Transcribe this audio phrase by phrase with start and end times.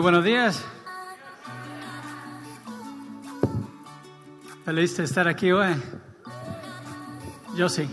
[0.00, 0.64] Buenos días.
[4.64, 5.74] Feliz de estar aquí hoy.
[7.54, 7.86] Yo sí.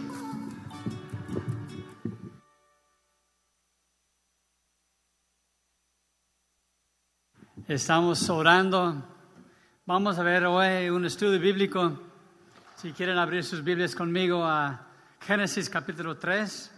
[7.68, 9.04] Estamos orando.
[9.86, 12.00] Vamos a ver hoy un estudio bíblico.
[12.78, 14.88] Si quieren abrir sus Biblias conmigo a
[15.20, 16.77] Génesis capítulo 3.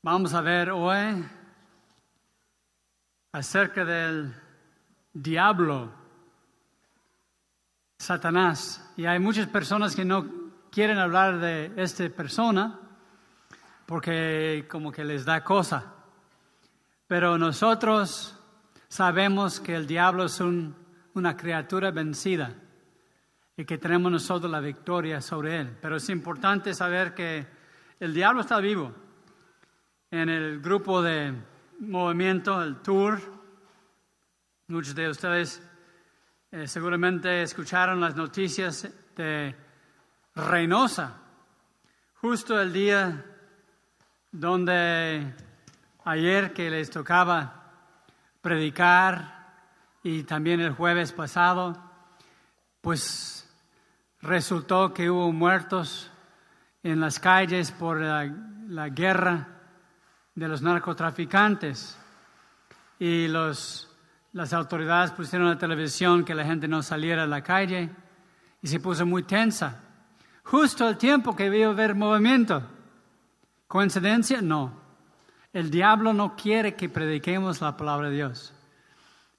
[0.00, 1.26] Vamos a ver hoy
[3.32, 4.32] acerca del
[5.12, 5.90] diablo,
[7.98, 8.92] Satanás.
[8.96, 10.24] Y hay muchas personas que no
[10.70, 12.78] quieren hablar de esta persona
[13.86, 15.94] porque como que les da cosa.
[17.08, 18.38] Pero nosotros
[18.86, 22.54] sabemos que el diablo es una criatura vencida
[23.56, 25.76] y que tenemos nosotros la victoria sobre él.
[25.82, 27.48] Pero es importante saber que
[27.98, 29.07] el diablo está vivo
[30.10, 31.34] en el grupo de
[31.80, 33.20] movimiento, el tour.
[34.68, 35.62] Muchos de ustedes
[36.50, 39.54] eh, seguramente escucharon las noticias de
[40.34, 41.14] Reynosa,
[42.20, 43.24] justo el día
[44.30, 45.34] donde
[46.04, 47.72] ayer que les tocaba
[48.40, 49.66] predicar
[50.02, 51.76] y también el jueves pasado,
[52.80, 53.46] pues
[54.22, 56.10] resultó que hubo muertos
[56.82, 58.32] en las calles por la,
[58.68, 59.57] la guerra
[60.38, 61.98] de los narcotraficantes.
[62.98, 63.88] Y los,
[64.32, 67.90] las autoridades pusieron la televisión que la gente no saliera a la calle
[68.62, 69.82] y se puso muy tensa.
[70.44, 72.62] Justo al tiempo que vio ver movimiento.
[73.66, 74.40] ¿Coincidencia?
[74.40, 74.72] No.
[75.52, 78.54] El diablo no quiere que prediquemos la palabra de Dios.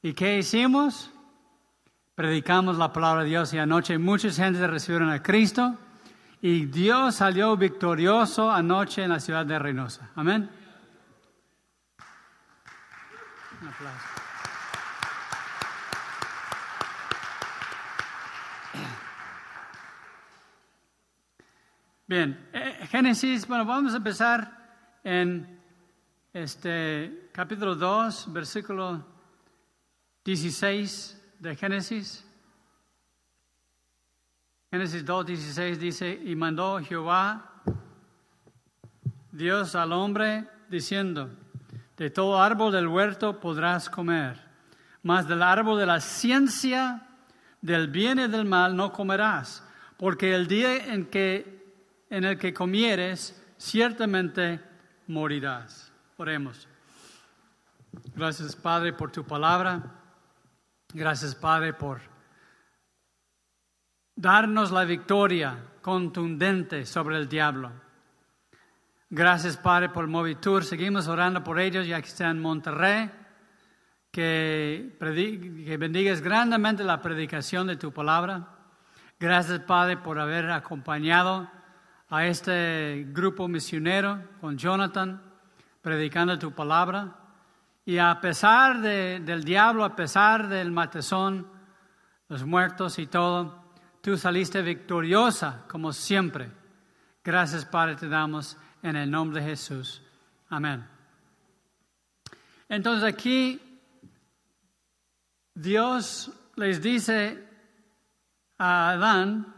[0.02, 1.12] ¿Y qué hicimos?
[2.16, 5.78] Predicamos la palabra de Dios y anoche mucha gente recibieron a Cristo
[6.42, 10.10] y Dios salió victorioso anoche en la ciudad de Reynosa.
[10.16, 10.50] Amén.
[13.62, 14.06] Un aplauso.
[22.08, 25.60] Bien, eh, Génesis, bueno, vamos a empezar en
[26.34, 29.06] este capítulo 2, versículo
[30.24, 32.26] 16 de Génesis.
[34.72, 37.62] Génesis 2, 16 dice, y mandó Jehová
[39.32, 41.30] Dios al hombre diciendo,
[42.00, 44.40] de todo árbol del huerto podrás comer,
[45.04, 47.06] mas del árbol de la ciencia
[47.62, 49.68] del bien y del mal no comerás,
[49.98, 51.62] porque el día en, que,
[52.10, 54.62] en el que comieres, ciertamente
[55.08, 55.92] morirás.
[56.16, 56.70] Oremos.
[58.16, 59.84] Gracias, Padre, por tu palabra.
[60.94, 62.00] Gracias, Padre, por
[64.16, 67.89] darnos la victoria contundente sobre el diablo.
[69.12, 70.64] Gracias, Padre, por el Movitur.
[70.64, 73.10] Seguimos orando por ellos, ya que están en Monterrey.
[74.12, 78.50] Que, que bendigas grandemente la predicación de tu palabra.
[79.20, 81.50] Gracias, Padre, por haber acompañado
[82.08, 85.20] a este grupo misionero con Jonathan,
[85.82, 87.16] predicando tu palabra.
[87.86, 91.48] Y a pesar del diablo, a pesar del matezón,
[92.28, 96.52] los muertos y todo, tú saliste victoriosa como siempre.
[97.24, 100.02] Gracias, Padre, te damos en el nombre de Jesús.
[100.50, 100.86] Amén.
[102.68, 103.60] Entonces aquí
[105.54, 107.44] Dios les dice
[108.58, 109.54] a Adán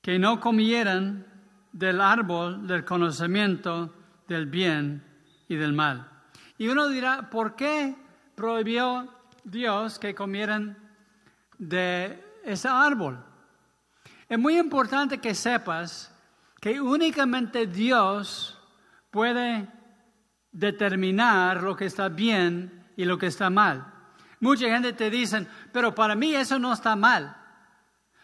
[0.00, 1.26] que no comieran
[1.72, 3.94] del árbol del conocimiento
[4.28, 5.02] del bien
[5.48, 6.08] y del mal.
[6.58, 7.96] Y uno dirá, ¿por qué
[8.34, 9.08] prohibió
[9.44, 10.76] Dios que comieran
[11.58, 13.24] de ese árbol?
[14.28, 16.11] Es muy importante que sepas
[16.62, 18.56] que únicamente Dios
[19.10, 19.66] puede
[20.52, 23.92] determinar lo que está bien y lo que está mal.
[24.38, 27.36] Mucha gente te dice, pero para mí eso no está mal.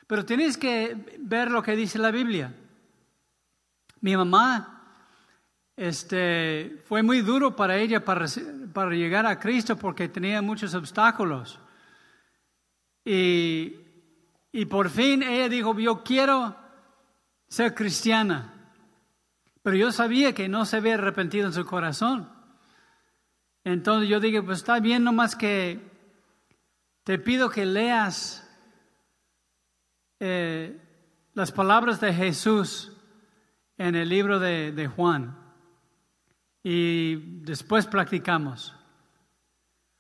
[0.06, 2.55] Pero tienes que ver lo que dice la Biblia.
[4.02, 4.85] Mi mamá
[5.75, 8.25] este, fue muy duro para ella para,
[8.90, 11.58] llegar a Cristo porque tenía muchos obstáculos.
[13.05, 13.75] Y,
[14.52, 16.68] y por fin ella dijo, yo quiero
[17.49, 18.55] ser cristiana.
[19.62, 22.31] Pero yo sabía que no se había arrepentido en su corazón.
[23.65, 25.81] Entonces yo dije, pues está bien, nomás que
[27.05, 28.49] te pido que leas
[30.21, 30.81] eh,
[31.35, 32.93] las palabras de Jesús
[33.77, 35.37] en el libro de, de Juan.
[36.62, 38.75] Y después practicamos.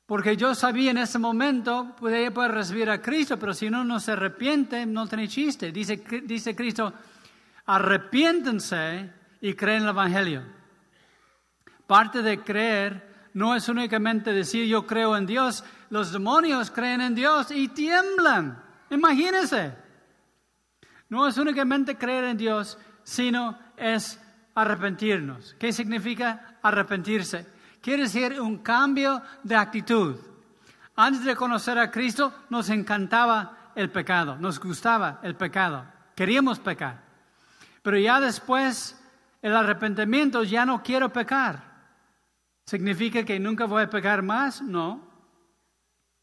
[0.06, 4.00] Porque yo sabía en ese momento, podía poder recibir a Cristo, pero si uno no
[4.00, 5.70] se arrepiente, no tiene chiste.
[5.70, 6.94] Dice, dice Cristo,
[7.68, 9.12] arrepiéntense
[9.42, 10.42] y creen el Evangelio.
[11.86, 17.14] Parte de creer no es únicamente decir yo creo en Dios, los demonios creen en
[17.14, 18.64] Dios y tiemblan.
[18.90, 19.74] Imagínense.
[21.10, 24.18] No es únicamente creer en Dios, sino es
[24.54, 25.54] arrepentirnos.
[25.58, 27.46] ¿Qué significa arrepentirse?
[27.82, 30.16] Quiere decir un cambio de actitud.
[30.96, 35.84] Antes de conocer a Cristo nos encantaba el pecado, nos gustaba el pecado,
[36.16, 37.07] queríamos pecar.
[37.88, 39.02] Pero ya después
[39.40, 41.88] el arrepentimiento ya no quiero pecar.
[42.66, 44.60] ¿Significa que nunca voy a pecar más?
[44.60, 45.08] No.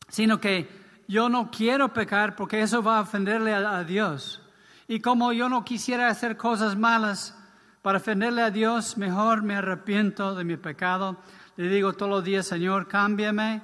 [0.07, 0.69] Sino que
[1.07, 4.43] yo no quiero pecar porque eso va a ofenderle a, Dios.
[4.87, 7.35] Y como yo no quisiera hacer cosas malas
[7.81, 11.17] para ofenderle a Dios, mejor me arrepiento de mi pecado.
[11.55, 13.63] Le digo todos los días, Señor, cámbiame,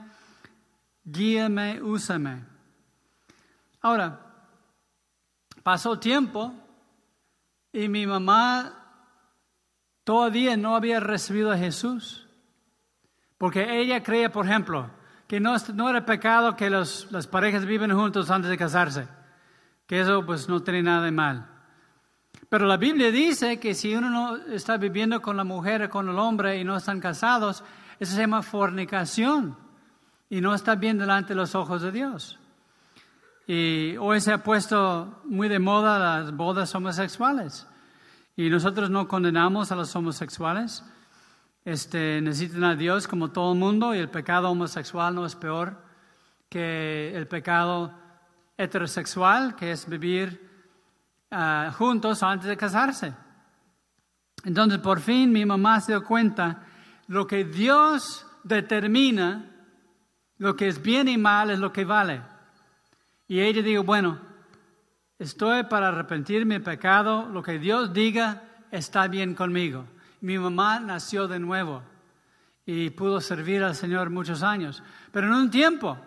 [1.03, 2.45] guíame, úsame.
[3.79, 4.21] Ahora,
[5.61, 6.55] pasó tiempo
[7.73, 8.73] y mi mamá
[10.03, 12.27] todavía no había recibido a Jesús.
[13.37, 14.89] Porque ella creía, por ejemplo,
[15.27, 19.07] que no, no era pecado que las parejas viven juntos antes de casarse
[19.91, 21.49] que eso pues no tiene nada de mal.
[22.47, 26.07] Pero la Biblia dice que si uno no está viviendo con la mujer o con
[26.07, 27.61] el hombre y no están casados,
[27.99, 29.57] eso se llama fornicación
[30.29, 32.39] y no está bien delante de los ojos de Dios.
[33.47, 37.67] Y hoy se ha puesto muy de moda las bodas homosexuales
[38.35, 40.83] y nosotros no condenamos a los homosexuales.
[41.63, 45.77] Este, necesitan a Dios como todo el mundo y el pecado homosexual no es peor
[46.49, 47.93] que el pecado
[48.57, 50.49] heterosexual, que es vivir
[51.31, 53.13] ah, juntos antes de casarse.
[54.43, 56.63] Entonces, por fin mi mamá se dio cuenta,
[57.07, 59.51] lo que Dios determina,
[60.37, 62.21] lo que es bien y mal, es lo que vale.
[63.31, 64.19] Y ella dijo, bueno,
[65.17, 69.85] estoy para arrepentir mi pecado, lo que Dios diga está bien conmigo.
[70.19, 71.81] Mi mamá nació de nuevo
[72.65, 74.83] y pudo servir al Señor muchos años,
[75.13, 75.97] pero en un tiempo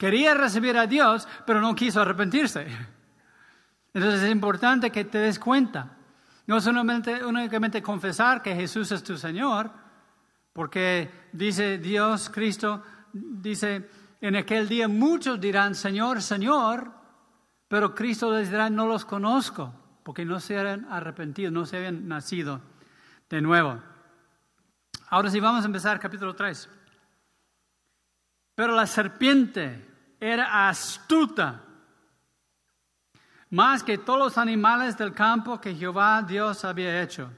[0.00, 2.66] Quería recibir a Dios, pero no quiso arrepentirse.
[3.92, 5.94] Entonces es importante que te des cuenta.
[6.46, 9.70] No solamente únicamente confesar que Jesús es tu Señor,
[10.54, 12.82] porque dice Dios, Cristo,
[13.12, 13.90] dice,
[14.20, 16.92] en aquel día muchos dirán, Señor, Señor,
[17.68, 19.72] pero Cristo les dirá, no los conozco,
[20.02, 22.60] porque no se han arrepentido, no se habían nacido
[23.28, 23.80] de nuevo.
[25.08, 26.68] Ahora sí, vamos a empezar capítulo 3.
[28.54, 29.86] Pero la serpiente
[30.20, 31.62] era astuta,
[33.50, 37.30] más que todos los animales del campo que Jehová Dios había hecho,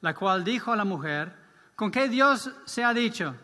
[0.00, 1.36] la cual dijo a la mujer,
[1.76, 3.36] ¿con qué Dios se ha dicho?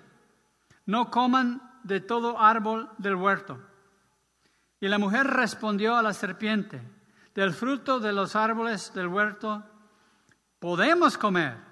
[0.86, 3.60] No coman de todo árbol del huerto.
[4.80, 6.82] Y la mujer respondió a la serpiente,
[7.34, 9.64] del fruto de los árboles del huerto
[10.58, 11.66] podemos comer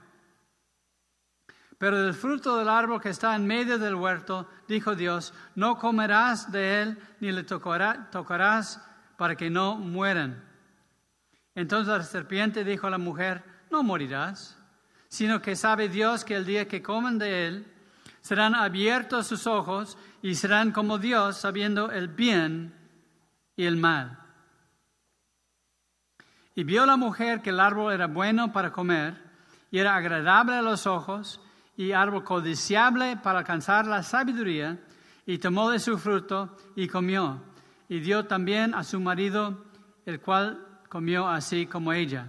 [1.84, 6.50] pero del fruto del árbol que está en medio del huerto, dijo Dios, no comerás
[6.50, 8.80] de él ni le tocarás
[9.18, 10.42] para que no mueran.
[11.54, 14.58] Entonces la serpiente dijo a la mujer, no morirás,
[15.08, 17.73] sino que sabe Dios que el día que coman de él,
[18.24, 22.74] serán abiertos sus ojos y serán como Dios, sabiendo el bien
[23.54, 24.18] y el mal.
[26.54, 29.22] Y vio la mujer que el árbol era bueno para comer
[29.70, 31.38] y era agradable a los ojos
[31.76, 34.78] y árbol codiciable para alcanzar la sabiduría,
[35.26, 37.42] y tomó de su fruto y comió,
[37.88, 39.64] y dio también a su marido,
[40.06, 42.28] el cual comió así como ella.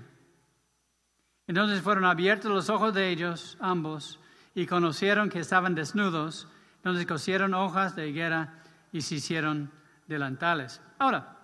[1.45, 4.19] Entonces fueron abiertos los ojos de ellos, ambos,
[4.55, 6.47] y conocieron que estaban desnudos,
[6.77, 9.69] entonces cosieron hojas de higuera y se hicieron
[10.07, 10.81] delantales.
[10.97, 11.37] Ahora,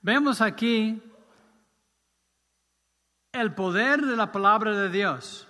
[0.00, 1.02] vemos aquí
[3.32, 5.48] el poder de la palabra de Dios.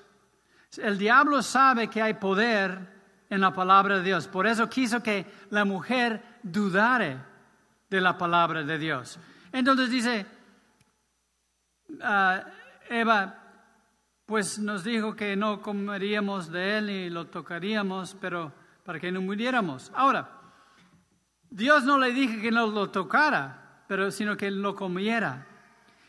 [0.79, 2.97] El diablo sabe que hay poder
[3.29, 4.27] en la palabra de Dios.
[4.29, 7.19] Por eso quiso que la mujer dudare
[7.91, 9.19] de la palabra de Dios.
[9.53, 10.27] Entonces dice,
[12.03, 12.45] ah,
[12.89, 13.46] Eva,
[14.27, 18.53] pues nos dijo que no comeríamos de él y lo tocaríamos, pero
[18.85, 19.91] para que no muriéramos.
[19.95, 20.29] Ahora,
[21.49, 25.47] Dios no le dije que no lo tocara, pero sino que lo comiera.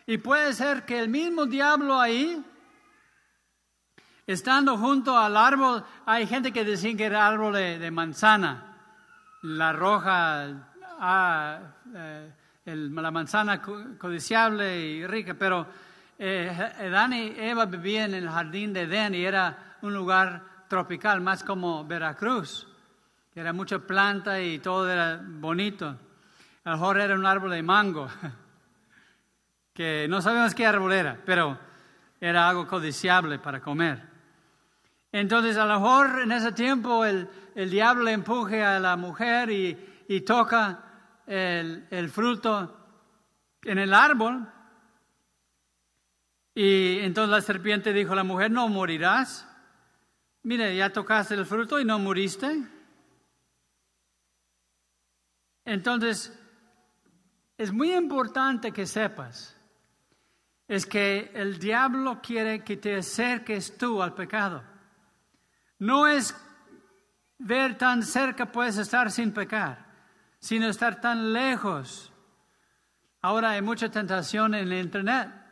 [0.05, 2.43] Y puede ser que el mismo diablo ahí
[4.27, 8.75] Estando junto al árbol, hay gente que dice que era árbol de, manzana,
[9.43, 10.47] la roja,
[10.99, 11.59] ah,
[11.95, 12.33] eh,
[12.65, 15.65] la manzana codiciable y rica, pero
[16.19, 21.43] eh, y Eva vivían en el jardín de Edén y era un lugar tropical, más
[21.43, 22.67] como Veracruz.
[23.35, 25.95] Era mucha planta y todo era bonito.
[26.63, 28.09] A lo mejor era un árbol de mango,
[29.73, 31.57] que no sabemos qué árbol era, pero
[32.19, 34.01] era algo codiciable para comer.
[35.11, 39.49] Entonces, a lo mejor en ese tiempo el, el diablo le empuje a la mujer
[39.51, 40.79] y, y toca
[41.25, 42.75] el, el fruto
[43.63, 44.47] en el árbol.
[46.59, 49.47] Y entonces la serpiente dijo a la mujer, no morirás.
[50.41, 52.63] Mire, ya tocaste el fruto y no muriste.
[55.63, 56.35] Entonces,
[57.59, 59.55] es muy importante que sepas,
[60.67, 64.63] es que el diablo quiere que te acerques tú al pecado.
[65.77, 66.35] No es
[67.37, 69.85] ver tan cerca puedes estar sin pecar,
[70.39, 72.11] sino estar tan lejos.
[73.21, 75.46] Ahora hay mucha tentación en el Internet.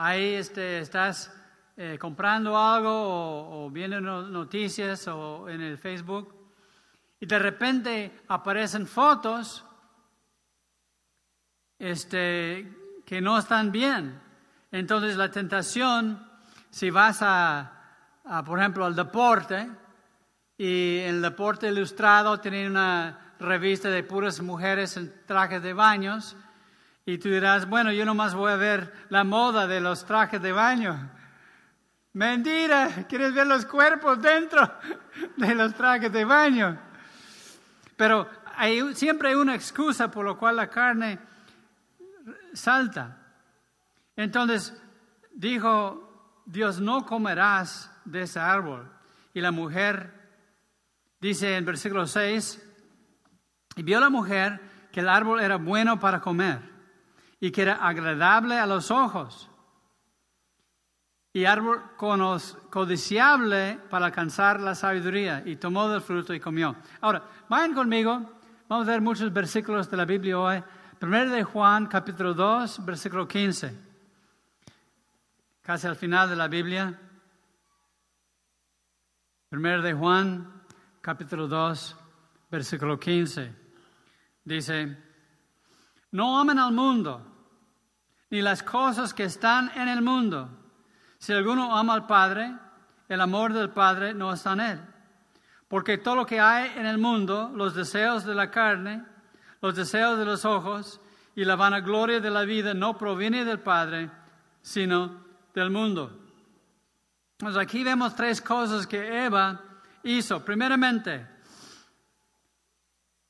[0.00, 1.34] Ahí este, estás
[1.76, 6.32] eh, comprando algo o, viendo noticias o en el Facebook
[7.18, 9.64] y de repente aparecen fotos
[11.80, 14.20] este, que no están bien.
[14.70, 16.24] Entonces la tentación,
[16.70, 17.72] si vas a,
[18.46, 19.68] por ejemplo, al deporte,
[20.56, 26.36] y en el deporte ilustrado tienen una revista de puras mujeres en trajes de baños,
[27.08, 30.52] y tú dirás, bueno, yo nomás voy a ver la moda de los trajes de
[30.52, 31.10] baño.
[32.12, 34.70] Mentira, quieres ver los cuerpos dentro
[35.38, 36.78] de los trajes de baño.
[37.96, 41.18] Pero hay, siempre hay una excusa por la cual la carne
[42.52, 43.16] salta.
[44.14, 44.78] Entonces
[45.32, 48.86] dijo, Dios no comerás de ese árbol.
[49.32, 50.12] Y la mujer
[51.22, 52.62] dice en versículo 6,
[53.76, 54.60] y vio la mujer
[54.92, 56.76] que el árbol era bueno para comer
[57.40, 59.50] y que era agradable a los ojos
[61.32, 61.82] y árbol
[62.70, 66.74] codiciable para alcanzar la sabiduría, y tomó del fruto y comió.
[67.00, 70.62] Ahora, vayan conmigo, vamos a ver muchos versículos de la Biblia hoy.
[70.98, 73.72] Primero de Juan, capítulo 2, versículo 15.
[75.62, 76.98] Casi al final de la Biblia.
[79.48, 80.64] Primero de Juan,
[81.00, 81.96] capítulo 2,
[82.50, 83.54] versículo 15.
[84.44, 84.96] Dice,
[86.10, 87.24] no amen al mundo,
[88.30, 90.48] ni las cosas que están en el mundo.
[91.18, 92.54] Si alguno ama al Padre,
[93.08, 94.80] el amor del Padre no está en él.
[95.68, 99.04] Porque todo lo que hay en el mundo, los deseos de la carne,
[99.60, 101.00] los deseos de los ojos
[101.34, 104.10] y la vanagloria de la vida no proviene del Padre,
[104.62, 105.24] sino
[105.54, 106.18] del mundo.
[107.38, 109.60] Entonces aquí vemos tres cosas que Eva
[110.02, 110.44] hizo.
[110.44, 111.26] Primeramente,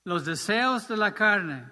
[0.04, 1.70] los deseos de la carne,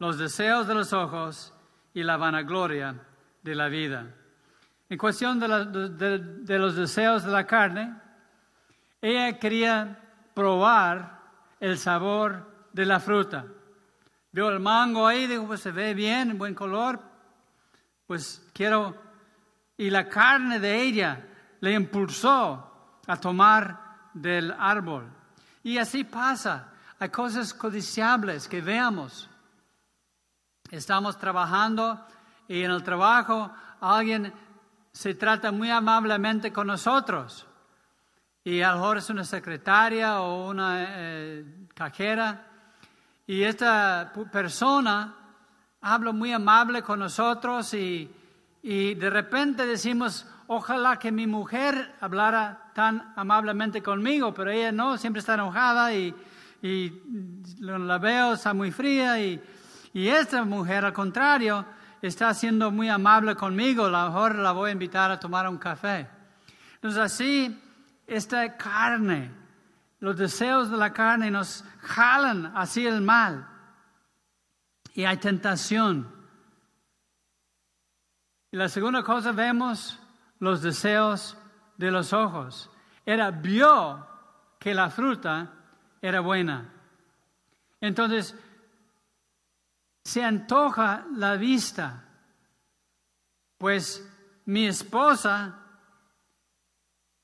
[0.00, 1.52] los deseos de los ojos
[1.92, 2.96] y la vanagloria
[3.42, 4.06] de la vida.
[4.88, 7.94] En cuestión de, los deseos de la carne,
[9.00, 10.00] ella quería
[10.34, 11.20] probar
[11.60, 13.44] el sabor de la fruta.
[14.32, 16.98] Vio el mango ahí, dijo, pues se ve bien, buen color,
[18.06, 19.08] pues quiero...
[19.76, 21.26] Y la carne de ella
[21.60, 25.10] le impulsó a tomar del árbol.
[25.62, 26.72] Y así pasa.
[26.98, 29.29] Hay cosas codiciables que veamos.
[30.70, 31.98] Estamos trabajando
[32.46, 33.50] y en el trabajo
[33.80, 34.32] alguien
[34.92, 37.44] se trata muy amablemente con nosotros.
[38.44, 42.46] Y a lo mejor es una secretaria o una eh, cajera.
[43.26, 45.12] Y esta persona
[45.80, 48.08] habla muy amable con nosotros y,
[48.62, 54.96] y de repente decimos, ojalá que mi mujer hablara tan amablemente conmigo, pero ella no,
[54.98, 56.14] siempre está enojada y,
[56.62, 56.92] y
[57.58, 59.42] la veo, está muy fría y,
[59.92, 61.64] y esta mujer al contrario
[62.02, 65.58] está siendo muy amable conmigo, a lo mejor la voy a invitar a tomar un
[65.58, 66.08] café.
[66.74, 67.60] Entonces así,
[68.06, 69.30] esta carne,
[69.98, 73.46] los deseos de la carne nos jalan hacia el mal.
[74.94, 76.08] Y hay tentación.
[78.50, 80.00] Y la segunda cosa vemos
[80.38, 81.36] los deseos
[81.76, 82.70] de los ojos.
[83.06, 84.06] Era vio
[84.58, 85.52] que la fruta
[86.02, 86.72] era buena.
[87.80, 88.34] Entonces,
[90.10, 92.02] se antoja la vista,
[93.56, 94.04] pues
[94.46, 95.56] mi esposa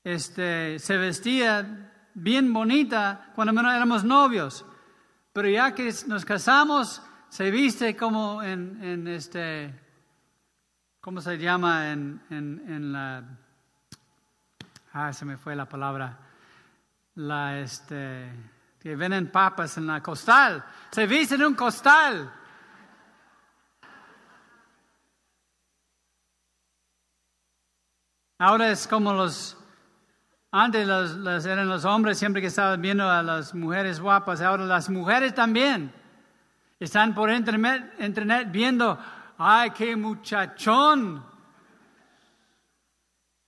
[0.05, 4.65] este, se vestía bien bonita cuando éramos novios,
[5.33, 9.77] pero ya que nos casamos, se viste como en, en este,
[11.01, 11.91] ¿cómo se llama?
[11.91, 13.21] En, en, en, la,
[14.93, 16.17] ah, se me fue la palabra,
[17.15, 18.31] la, este,
[18.79, 22.33] que venden papas en la costal, se viste en un costal.
[28.39, 29.57] Ahora es como los
[30.51, 34.89] Antes los, eran los hombres siempre que estaban viendo a las mujeres guapas, ahora las
[34.89, 35.93] mujeres también.
[36.79, 38.97] Están por internet, internet viendo,
[39.37, 41.23] ay, qué muchachón.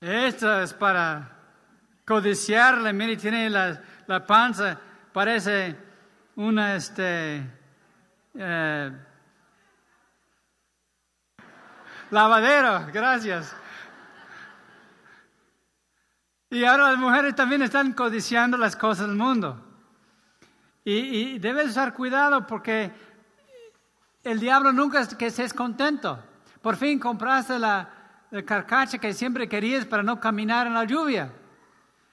[0.02, 1.38] Esto es para
[2.06, 4.78] codiciarle, mire, tiene la, la panza,
[5.14, 5.76] parece
[6.36, 7.44] una, este,
[8.36, 8.92] eh,
[12.12, 13.56] lavadero, gracias.
[16.52, 19.64] Y ahora las mujeres también están codiciando las cosas del mundo.
[20.84, 22.92] Y, debes usar cuidado porque
[24.24, 26.18] el diablo nunca es que estés contento.
[26.64, 27.88] Por fin compraste la,
[28.32, 31.32] la carcacha que siempre querías para no caminar en la lluvia.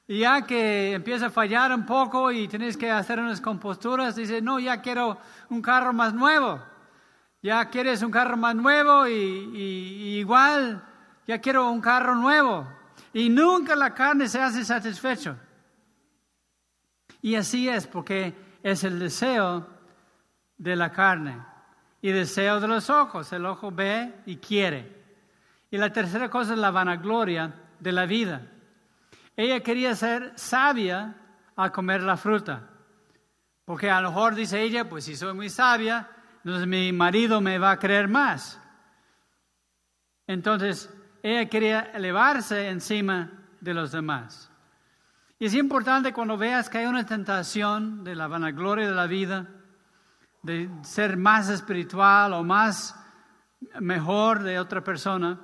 [0.07, 4.43] Y ya que empieza a fallar un poco y tienes que hacer unas composturas, dices,
[4.43, 6.63] no, ya quiero un carro más nuevo.
[7.43, 10.85] Ya quieres un carro más nuevo y, y igual,
[11.27, 12.76] ya quiero un carro nuevo.
[13.17, 15.39] Y nunca la carne se hace satisfecho.
[17.23, 19.67] Y así es porque es el deseo
[20.59, 21.43] de la carne
[22.03, 23.33] y deseo de los ojos.
[23.33, 25.03] El ojo ve y quiere.
[25.71, 28.53] Y la tercera cosa es la vanagloria de la vida.
[29.35, 31.17] Ella quería ser sabia
[31.57, 32.69] al comer la fruta.
[33.65, 36.11] Porque a lo mejor dice ella, pues si soy muy sabia,
[36.45, 38.61] entonces mi marido me va a creer más.
[40.27, 40.91] Entonces,
[41.27, 44.49] ella quería elevarse encima de los demás.
[45.41, 49.49] Y es importante cuando veas que hay una tentación de la vanagloria de la vida,
[50.43, 52.95] de ser más espiritual o más
[53.81, 55.41] mejor de otra persona,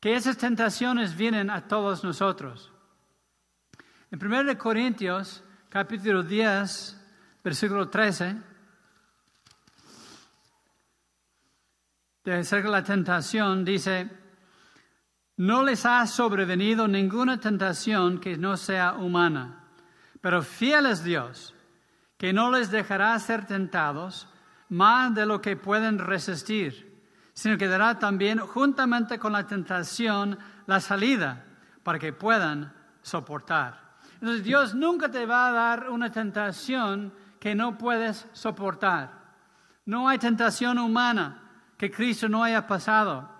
[0.00, 2.72] que esas tentaciones vienen a todos nosotros.
[4.10, 6.98] En 1 Corintios, capítulo 10,
[7.44, 8.36] versículo 13,
[12.24, 14.17] de acerca de la tentación, dice,
[15.38, 19.60] no les ha sobrevenido ninguna tentación que no sea humana,
[20.20, 21.54] pero fiel es Dios,
[22.16, 24.28] que no les dejará ser tentados
[24.68, 30.80] más de lo que pueden resistir, sino que dará también juntamente con la tentación la
[30.80, 31.44] salida
[31.84, 33.96] para que puedan soportar.
[34.14, 39.12] Entonces Dios nunca te va a dar una tentación que no puedes soportar.
[39.86, 41.42] No hay tentación humana
[41.76, 43.37] que Cristo no haya pasado.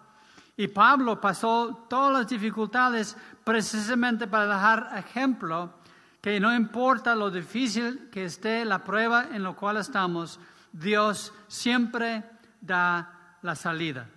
[0.59, 5.79] Y Pablo pasó todas las dificultades precisamente para dejar ejemplo
[6.21, 10.41] que no importa lo difícil que esté la prueba en la cual estamos,
[10.73, 12.25] Dios siempre
[12.61, 14.11] da la salida.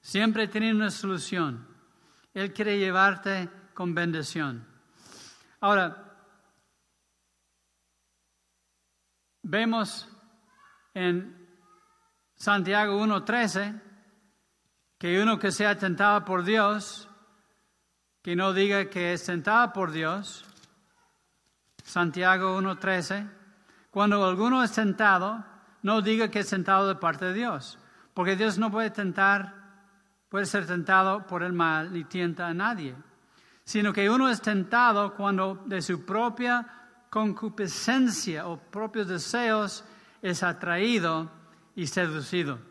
[0.00, 1.66] Siempre tiene una solución.
[2.32, 4.64] Él quiere llevarte con bendición.
[5.60, 6.14] Ahora,
[9.42, 10.08] vemos
[10.94, 11.48] en
[12.36, 13.87] Santiago 1.13
[14.98, 17.08] que uno que sea tentado por Dios,
[18.22, 20.44] que no diga que es tentado por Dios.
[21.84, 23.30] Santiago 1.13.
[23.90, 25.44] Cuando alguno es tentado,
[25.82, 27.78] no diga que es tentado de parte de Dios,
[28.12, 29.54] porque Dios no puede tentar,
[30.28, 32.96] puede ser tentado por el mal ni tienta a nadie,
[33.64, 36.66] sino que uno es tentado cuando de su propia
[37.08, 39.84] concupiscencia o propios deseos
[40.20, 41.30] es atraído
[41.76, 42.67] y seducido.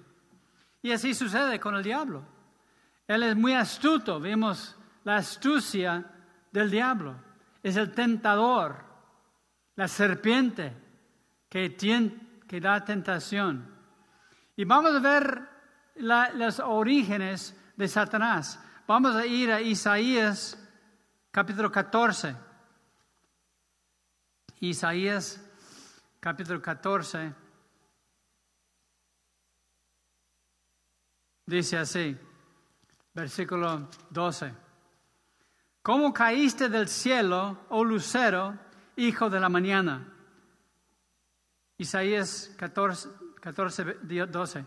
[0.82, 2.24] Y así sucede con el diablo.
[3.08, 6.06] Él es muy astuto, vemos la astucia
[6.52, 7.16] del diablo.
[7.63, 8.84] Es el tentador,
[9.76, 10.74] la serpiente
[11.50, 11.76] que,
[12.48, 13.74] que da tentación.
[14.56, 15.50] Y vamos a ver
[15.96, 18.60] los orígenes de Satanás.
[18.88, 20.58] Vamos a ir a Isaías
[21.32, 22.36] capítulo 14.
[24.60, 25.42] Isaías
[26.20, 27.47] capítulo 14.
[31.48, 32.18] Dice así,
[33.14, 34.54] versículo 12.
[35.82, 38.60] ¿Cómo caíste del cielo, oh lucero,
[38.98, 40.14] hijo de la mañana?
[41.78, 43.84] Isaías 14, 14
[44.30, 44.66] 12.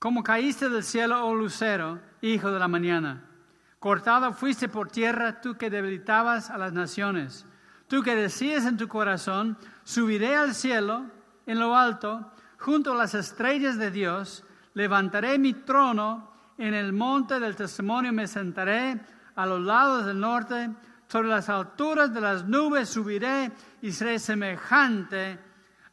[0.00, 3.30] ¿Cómo caíste del cielo, oh lucero, hijo de la mañana?
[3.78, 7.46] Cortado fuiste por tierra tú que debilitabas a las naciones.
[7.86, 11.06] Tú que decías en tu corazón, subiré al cielo,
[11.46, 17.38] en lo alto, junto a las estrellas de Dios, levantaré mi trono en el monte
[17.38, 19.00] del testimonio, me sentaré
[19.36, 20.70] a los lados del norte,
[21.06, 23.50] sobre las alturas de las nubes subiré
[23.80, 25.38] y seré semejante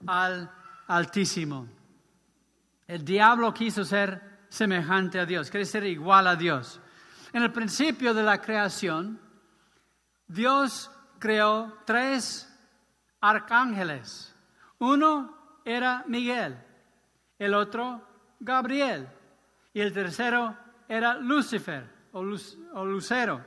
[0.07, 0.49] al
[0.88, 1.67] Altísimo.
[2.88, 6.79] El diablo quiso ser semejante a Dios, quiere ser igual a Dios.
[7.33, 9.19] En el principio de la creación,
[10.27, 12.47] Dios creó tres
[13.19, 14.35] arcángeles.
[14.77, 16.55] Uno era Miguel,
[17.39, 18.07] el otro
[18.39, 19.09] Gabriel.
[19.73, 20.55] Y el tercero
[20.87, 23.43] era Lucifer o, Lucero.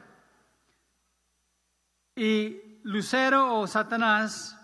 [2.14, 4.58] Y Lucero o Satanás,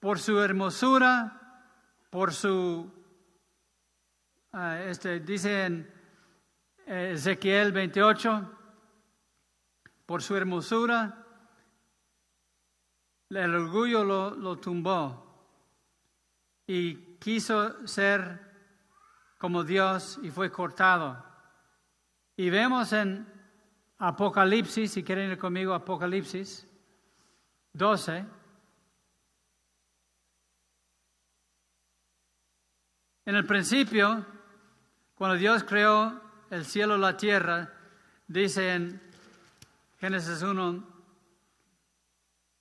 [0.00, 1.68] por su hermosura,
[2.10, 2.92] por su,
[4.52, 5.92] ah, este, dice en
[6.86, 8.56] eh, Ezequiel 28,
[10.06, 11.26] por su hermosura,
[13.30, 15.26] el orgullo lo, tumbó
[16.66, 18.45] y quiso ser
[19.38, 21.24] como Dios y fue cortado.
[22.36, 23.26] Y vemos en
[23.98, 26.66] Apocalipsis, si quieren ir conmigo, Apocalipsis
[27.72, 28.24] 12.
[33.24, 34.24] En el principio,
[35.14, 36.20] cuando Dios creó
[36.50, 37.72] el cielo y la tierra,
[38.28, 39.02] dice en
[39.98, 40.96] Génesis 1,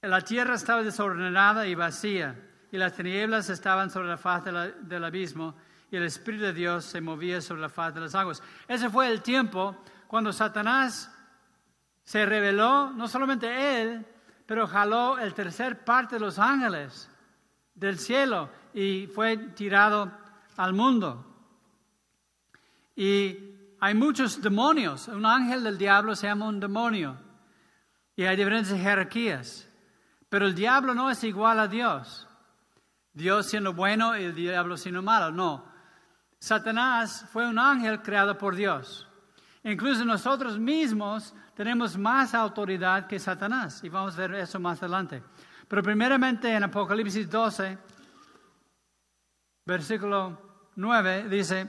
[0.01, 2.35] la tierra estaba desordenada y vacía,
[2.71, 5.55] y las tinieblas estaban sobre la faz del abismo,
[5.95, 8.43] y el Espíritu de Dios se movía sobre la faz de las aguas.
[8.67, 9.77] Ese fue el tiempo
[10.07, 11.09] cuando Satanás
[12.03, 14.05] se reveló, no solamente él,
[14.45, 17.09] pero jaló el tercer parte de los ángeles
[17.73, 20.11] del cielo y fue tirado
[20.57, 21.33] al mundo.
[22.93, 23.39] Y
[23.79, 25.07] hay muchos demonios.
[25.07, 27.15] Un ángel del diablo se llama un demonio.
[28.17, 29.69] Y hay diferentes jerarquías.
[30.27, 32.27] Pero el diablo no es igual a Dios.
[33.13, 35.31] Dios siendo bueno y el diablo siendo malo.
[35.31, 35.73] No.
[36.45, 39.07] Satanás fue un ángel creado por Dios.
[39.63, 43.83] Incluso nosotros mismos tenemos más autoridad que Satanás.
[43.83, 45.23] Y vamos a ver eso más adelante.
[45.67, 47.79] Pero primeramente en Apocalipsis 12,
[49.65, 51.67] versículo 9, dice,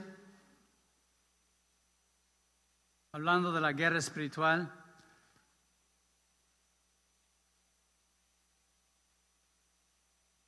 [3.13, 4.71] hablando de la guerra espiritual,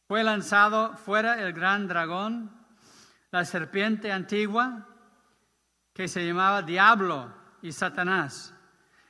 [0.08, 2.59] Fue lanzado fuera el gran dragón,
[3.32, 4.88] la serpiente antigua,
[5.94, 8.54] que se llamaba Diablo y Satanás,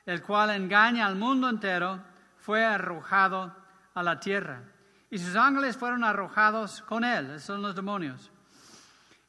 [0.04, 2.02] el cual engaña al mundo entero,
[2.36, 3.54] fue arrojado
[3.94, 4.62] a la tierra.
[5.10, 8.30] Y sus ángeles fueron arrojados con él, son los demonios.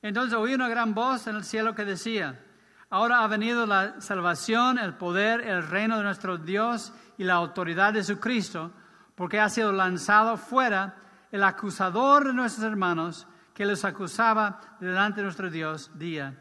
[0.01, 2.43] Entonces oí una gran voz en el cielo que decía,
[2.89, 7.93] ahora ha venido la salvación, el poder, el reino de nuestro Dios y la autoridad
[7.93, 8.71] de su Cristo,
[9.15, 10.95] porque ha sido lanzado fuera
[11.31, 16.35] el acusador de nuestros hermanos que los acusaba delante de nuestro Dios día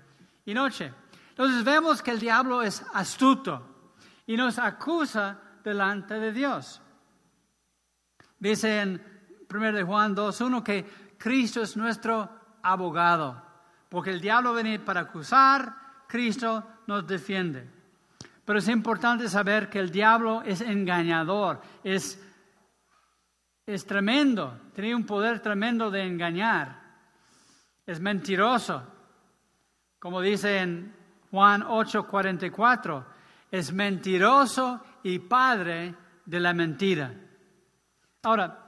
[0.44, 0.92] y noche.
[1.30, 3.94] Entonces vemos que el diablo es astuto
[4.26, 6.80] y nos acusa delante de Dios.
[8.38, 9.02] Dice en
[9.52, 12.28] 1 de Juan 2.1 que Cristo es nuestro
[12.62, 13.42] abogado,
[13.88, 15.74] porque el diablo viene para acusar,
[16.06, 17.68] Cristo nos defiende.
[18.44, 22.18] Pero es importante saber que el diablo es engañador, es
[23.74, 26.79] es tremendo, tiene un poder tremendo de engañar.
[27.90, 28.84] Es mentiroso.
[29.98, 30.94] Como dice en
[31.32, 33.04] Juan 8:44,
[33.50, 37.12] es mentiroso y padre de la mentira.
[38.22, 38.66] Ahora,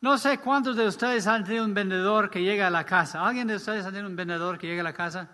[0.00, 3.22] no sé cuántos de ustedes han tenido un vendedor que llega a la casa.
[3.22, 5.28] ¿Alguien de ustedes ha tenido un vendedor que llega a la casa?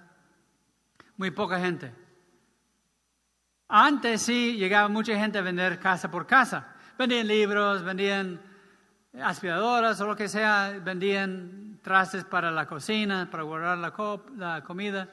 [1.16, 1.94] Muy poca gente.
[3.68, 6.74] Antes sí llegaba mucha gente a vender casa por casa.
[6.98, 8.40] Vendían libros, vendían
[9.22, 13.94] aspiradoras o lo que sea, vendían trastes para la cocina, para guardar la,
[14.36, 15.08] la comida.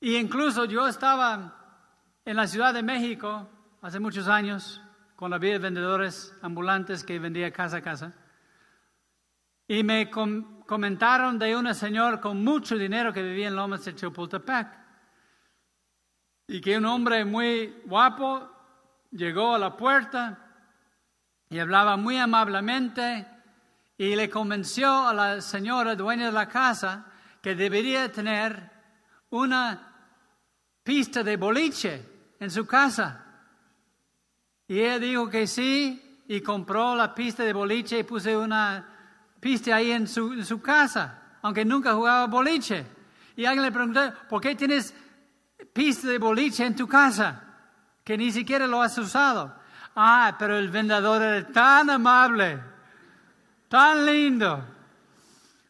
[0.00, 1.82] Y incluso yo estaba
[2.24, 3.46] en la Ciudad de México
[3.82, 4.80] hace muchos años,
[5.14, 8.14] con la vida vendedores ambulantes que vendía casa a casa.
[9.66, 14.68] Y me comentaron de un señor con mucho dinero que vivía en Lomas de Chapultepec.
[16.46, 18.50] Y que un hombre muy guapo
[19.10, 20.38] llegó a la puerta
[21.50, 23.26] y hablaba muy amablemente
[23.98, 27.06] y le convenció a la señora dueña de la casa
[27.42, 28.70] que debería tener
[29.30, 29.92] una
[30.84, 32.08] pista de boliche
[32.38, 33.24] en su casa.
[34.68, 38.86] Y ella dijo que sí y compró la pista de boliche y puse una
[39.40, 42.86] pista ahí en su, en su casa, aunque nunca jugaba boliche.
[43.34, 44.94] Y alguien le preguntó, ¿por qué tienes
[45.72, 47.42] pista de boliche en tu casa?
[48.04, 49.56] Que ni siquiera lo has usado.
[49.96, 52.60] Ah, pero el vendedor era tan amable,
[53.68, 54.64] tan lindo.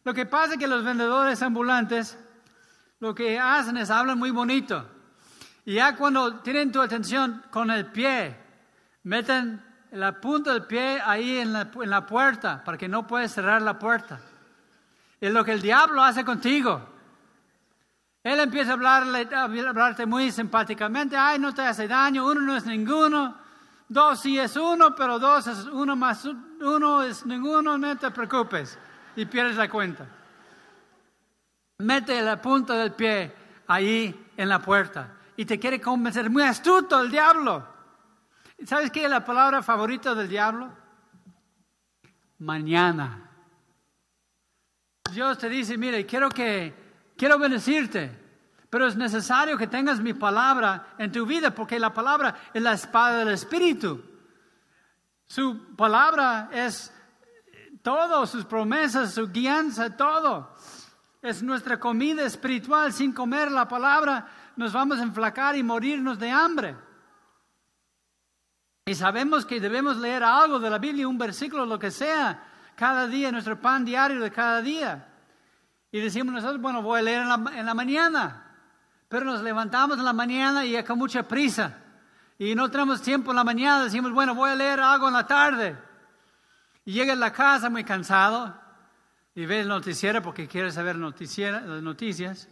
[0.03, 2.17] Lo que pasa es que los vendedores ambulantes
[2.99, 4.85] lo que hacen es hablan muy bonito.
[5.65, 8.35] Y ya cuando tienen tu atención con el pie,
[9.03, 13.77] meten la punta del pie ahí en la, puerta para que no puedas cerrar la
[13.77, 14.19] puerta.
[15.19, 16.81] Es lo que el diablo hace contigo.
[18.23, 21.15] Él empieza a, hablarle, a hablarte muy simpáticamente.
[21.17, 23.35] Ay, no te hace daño, uno no es ninguno.
[23.87, 26.25] Dos sí es uno, pero dos es uno más
[27.03, 28.77] es ninguno, no te preocupes.
[29.15, 30.07] Y pierdes la cuenta.
[31.79, 33.33] Mete la punta del pie
[33.67, 36.29] ahí en la puerta y te quiere convencer.
[36.29, 37.65] Muy astuto el diablo.
[38.65, 40.69] ¿Sabes qué es la palabra favorita del diablo?
[42.39, 43.29] Mañana.
[45.13, 46.73] Dios te dice, mire, quiero que,
[47.15, 48.11] quiero bendecirte,
[48.69, 52.73] pero es necesario que tengas mi palabra en tu vida, porque la palabra es la
[52.73, 54.03] espada del Espíritu.
[55.29, 56.91] Su palabra es
[57.83, 60.55] todo, sus promesas, su guianza, todo.
[61.21, 62.91] Es nuestra comida espiritual.
[62.91, 66.75] Sin comer la palabra nos vamos a enflacar y morirnos de hambre.
[68.87, 72.43] Y sabemos que debemos leer algo de la Biblia, un versículo, lo que sea,
[72.75, 75.13] cada día, nuestro pan diario de cada día.
[75.91, 78.55] Y decimos nosotros, bueno, voy a leer en la, en la mañana.
[79.07, 81.83] Pero nos levantamos en la mañana y con mucha prisa.
[82.39, 85.27] Y no tenemos tiempo en la mañana, decimos, bueno, voy a leer algo en la
[85.27, 85.77] tarde.
[86.85, 88.55] Y llega a la casa muy cansado
[89.35, 92.47] y ves el noticiero porque quieres saber noticias.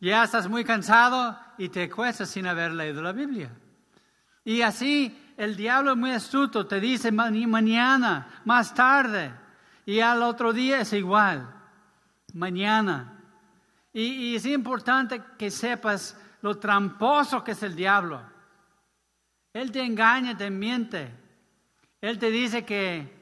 [0.00, 3.50] Ya estás muy cansado y te cuesta sin haber leído la Biblia.
[4.42, 9.32] Y así el diablo es muy astuto, te dice mañana, más tarde,
[9.84, 11.48] y al otro día es igual,
[12.32, 13.12] mañana.
[13.92, 18.20] Y, es importante que sepas lo tramposo que es el diablo.
[19.56, 21.10] Él te engaña, te miente.
[22.00, 23.16] Él te dice que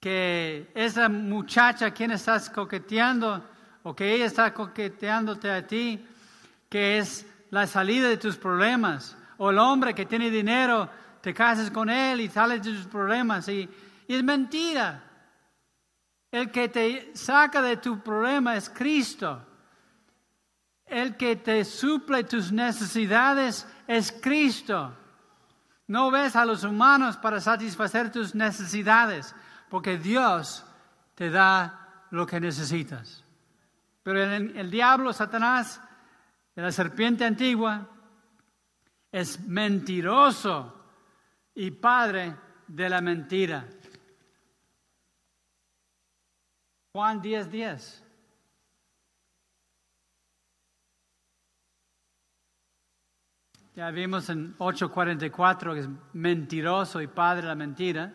[0.00, 3.44] que esa muchacha a quien estás coqueteando
[3.82, 6.02] o que ella está coqueteándote a ti,
[6.68, 10.88] que es la salida de tus problemas, o el hombre que tiene dinero,
[11.20, 13.68] te casas con él y sales de tus problemas, y,
[14.08, 15.04] y es mentira.
[16.30, 19.44] El que te saca de tu problema es Cristo.
[20.86, 24.96] El que te suple tus necesidades es Cristo.
[25.90, 29.34] No ves a los humanos para satisfacer tus necesidades
[29.68, 30.64] porque Dios
[31.16, 33.24] te da lo que necesitas.
[34.04, 35.82] Pero el, diablo, Satanás,
[36.54, 37.88] la serpiente antigua,
[39.10, 40.80] es mentiroso
[41.56, 42.36] y padre
[42.68, 43.66] de la mentira.
[46.92, 48.04] Juan 10, 10.
[53.80, 58.12] Ya vimos en 8:44 que es mentiroso y padre de la mentira.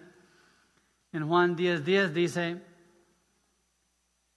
[1.11, 2.63] En Juan 10:10 10 dice,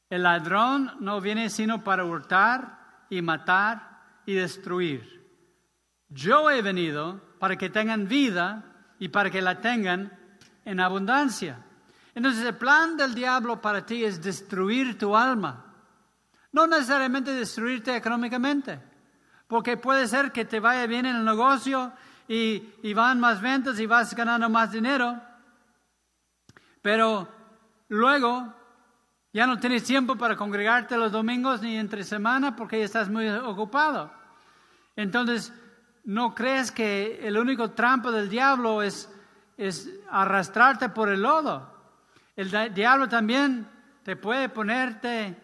[0.08, 5.02] el ladrón no viene sino para hurtar y matar y destruir.
[6.08, 8.64] Yo he venido para que tengan vida
[8.98, 10.10] y para que la tengan
[10.64, 11.62] en abundancia.
[12.14, 15.74] Entonces el plan del diablo para ti es destruir tu alma.
[16.52, 18.80] No necesariamente destruirte económicamente,
[19.48, 21.92] porque puede ser que te vaya bien en el negocio
[22.28, 25.20] y, y van más ventas y vas ganando más dinero,
[26.82, 27.26] pero
[27.88, 28.54] luego
[29.32, 33.28] ya no tienes tiempo para congregarte los domingos ni entre semana porque ya estás muy
[33.28, 34.12] ocupado.
[34.94, 35.52] Entonces,
[36.04, 39.10] ¿no crees que el único trampo del diablo es,
[39.56, 41.74] es arrastrarte por el lodo?
[42.36, 43.66] El diablo también
[44.02, 45.36] te puede ponerte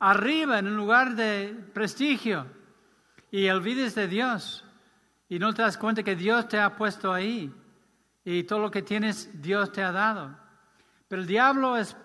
[0.00, 2.55] arriba en un lugar de prestigio
[3.30, 4.64] y olvides de Dios
[5.28, 7.52] y no te das cuenta que Dios te ha puesto ahí
[8.24, 10.36] y todo lo que tienes Dios te ha dado.
[11.08, 11.96] Pero el diablo es,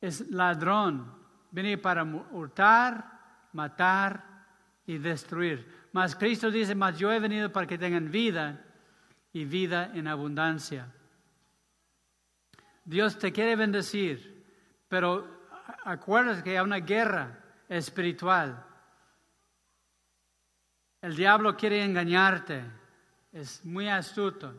[0.00, 1.12] es ladrón,
[1.50, 4.24] viene para hurtar, matar
[4.86, 5.88] y destruir.
[5.92, 8.64] Mas Cristo dice, mas yo he venido para que tengan vida
[9.32, 10.92] y vida en abundancia.
[12.84, 14.44] Dios te quiere bendecir,
[14.88, 15.26] pero
[15.84, 18.64] acuérdate que hay una guerra espiritual.
[21.02, 22.64] El diablo quiere engañarte,
[23.32, 24.54] es muy astuto.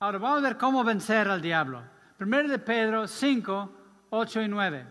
[0.00, 1.82] Ahora vamos a ver cómo vencer al diablo.
[2.18, 3.72] Primero de Pedro 5,
[4.10, 4.86] 8 y 9.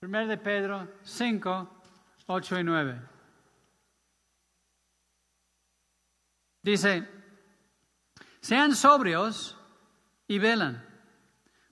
[0.00, 1.82] Primero de Pedro 5,
[2.26, 3.00] 8 y 9.
[6.64, 7.08] Dice,
[8.40, 9.56] sean sobrios
[10.26, 10.84] y velan,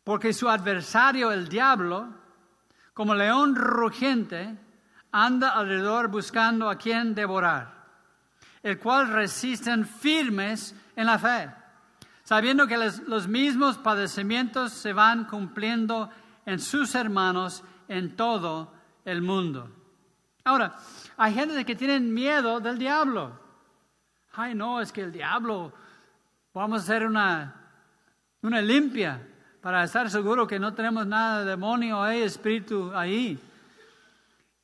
[0.04, 2.14] porque su adversario, el diablo,
[2.94, 4.56] como león rugiente,
[5.12, 7.72] anda alrededor buscando a quien devorar,
[8.62, 11.50] el cual resisten firmes en la fe,
[12.22, 16.10] sabiendo que los, mismos padecimientos se van cumpliendo
[16.46, 18.72] en sus hermanos en todo
[19.04, 19.70] el mundo.
[20.44, 20.76] Ahora,
[21.16, 23.38] hay gente que tiene miedo del diablo.
[24.32, 25.72] Ay, no, es que el diablo,
[26.54, 27.54] vamos a hacer una,
[28.42, 29.26] una limpia
[29.60, 33.38] para estar seguro que no tenemos nada de demonio o espíritu ahí.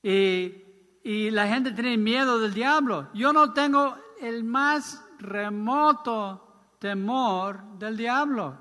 [0.09, 0.63] Y,
[1.03, 3.09] y la gente tiene miedo del diablo.
[3.13, 8.57] Yo no tengo el más remoto temor del diablo.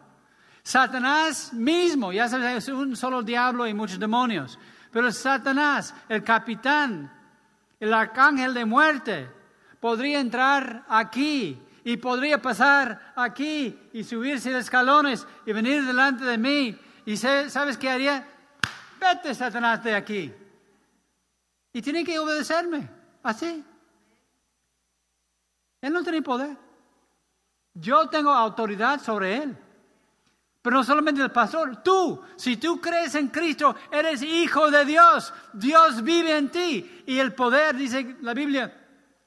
[0.63, 4.57] Satanás mismo, ya sabes, es un solo diablo y muchos demonios,
[4.91, 7.13] pero Satanás, el capitán,
[7.79, 9.29] el arcángel de muerte,
[9.79, 16.39] podría entrar aquí y podría pasar aquí y subirse los escalones y venir delante de
[16.39, 16.75] mí.
[17.05, 18.27] ¿Y sabes qué haría?
[18.99, 20.33] Vete, Satanás, de aquí.
[21.75, 22.89] Y tiene que obedecerme,
[23.21, 23.61] así.
[25.81, 26.55] Él no tiene poder.
[27.73, 29.57] Yo tengo autoridad sobre él.
[30.61, 35.33] Pero no solamente el pastor, tú, si tú crees en Cristo, eres hijo de Dios.
[35.51, 37.03] Dios vive en ti.
[37.07, 38.73] Y el poder, dice la Biblia,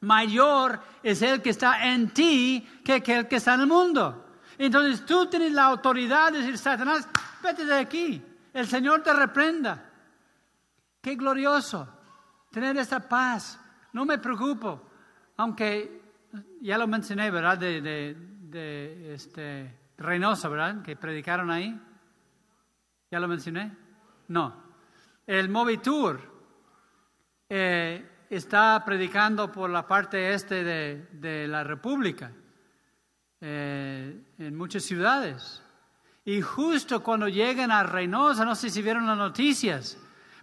[0.00, 4.24] mayor es el que está en ti que el que está en el mundo.
[4.56, 7.06] Entonces tú tienes la autoridad de decir, Satanás,
[7.42, 8.24] vete de aquí.
[8.54, 9.84] El Señor te reprenda.
[11.02, 11.97] Qué glorioso
[12.50, 13.60] tener esta paz.
[13.92, 14.82] No me preocupo,
[15.36, 16.02] aunque
[16.60, 17.58] ya lo mencioné, ¿verdad?
[17.58, 20.82] De, de, este, Reynosa, ¿verdad?
[20.82, 21.80] Que predicaron ahí.
[23.10, 23.74] ¿Ya lo mencioné?
[24.28, 24.68] No.
[25.26, 26.20] El Movitour
[27.48, 32.30] eh, está predicando por la parte este de, de la República,
[33.40, 35.62] eh, en muchas ciudades.
[36.24, 39.98] Y justo cuando llegan a Reynosa, no sé si vieron las noticias,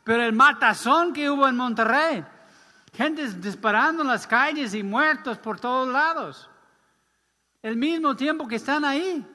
[0.06, 2.24] pero el matazón que hubo en Monterrey,
[2.94, 6.48] gente disparando en las calles y muertos por todos lados,
[7.64, 9.26] el mismo tiempo que están ahí.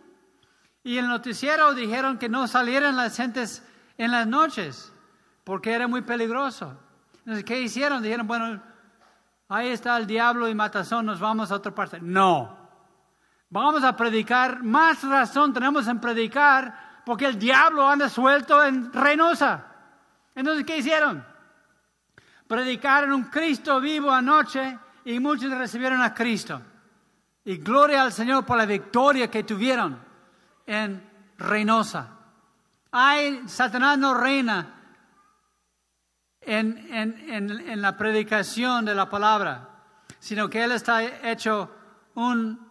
[0.85, 3.67] Y el noticiero dijeron que no salieran las gentes
[3.99, 4.93] en las noches
[5.43, 6.79] porque era muy peligroso.
[7.19, 8.01] Entonces, ¿qué hicieron?
[8.01, 8.63] Dijeron, bueno,
[9.49, 11.99] ahí está el diablo y matazón, nos vamos a otra parte.
[12.01, 12.57] No,
[13.49, 19.70] vamos a predicar, más razón tenemos en predicar porque el diablo anda suelto en Reynosa.
[20.35, 21.25] Entonces, ¿qué hicieron?
[22.47, 26.61] Predicaron un Cristo vivo anoche y muchos recibieron a Cristo.
[27.45, 29.99] Y gloria al Señor por la victoria que tuvieron
[30.67, 32.09] en Reynosa.
[32.93, 34.75] Ay, Satanás no reina
[36.41, 39.69] en, en, la predicación de la palabra,
[40.19, 41.71] sino que Él está hecho
[42.15, 42.69] un,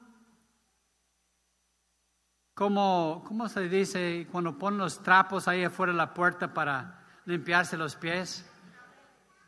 [2.54, 6.99] como, ¿cómo se dice cuando ponen los trapos ahí afuera de la puerta para
[7.30, 8.44] limpiarse los pies?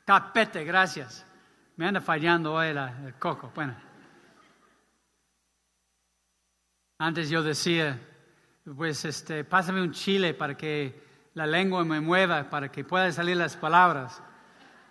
[0.05, 1.25] Tapete, gracias.
[1.77, 3.51] Me anda fallando hoy el coco.
[3.55, 3.75] Bueno.
[6.99, 7.99] Antes yo decía,
[8.77, 11.01] pues este, pásame un chile para que
[11.33, 14.21] la lengua me mueva, para que puedan salir las palabras.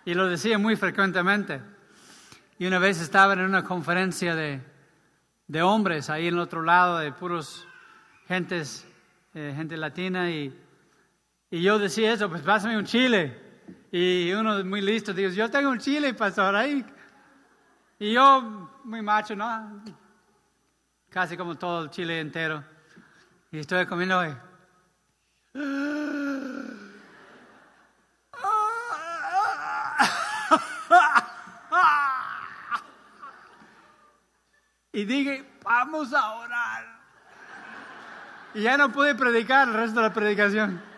[0.03, 1.61] Y lo decía muy frecuentemente.
[2.59, 4.59] Y una vez estaba en una conferencia de,
[5.47, 7.65] de hombres ahí en el otro lado, de puros
[8.27, 8.85] gentes,
[9.33, 10.53] eh, gente latina, y,
[11.51, 13.37] y yo decía eso, pues pásame un chile.
[13.91, 16.85] Y uno muy listo dijo, yo tengo un chile, pastor, ahí.
[17.99, 19.83] Y yo, muy macho, ¿no?
[21.09, 22.63] Casi como todo el chile entero.
[23.51, 24.33] Y estoy comiendo hoy.
[34.93, 37.01] Y dije, vamos a orar.
[38.53, 40.90] Y ya no pude predicar el resto de la predicación.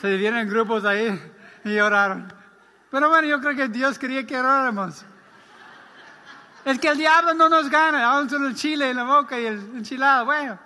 [0.00, 1.20] Se dividieron en grupos ahí
[1.64, 2.32] y oraron.
[2.90, 5.04] Pero bueno, yo creo que Dios quería que oráramos.
[6.64, 9.46] Es que el diablo no nos gana, aún solo el chile en la boca y
[9.46, 10.24] el enchilado.
[10.24, 10.58] Bueno.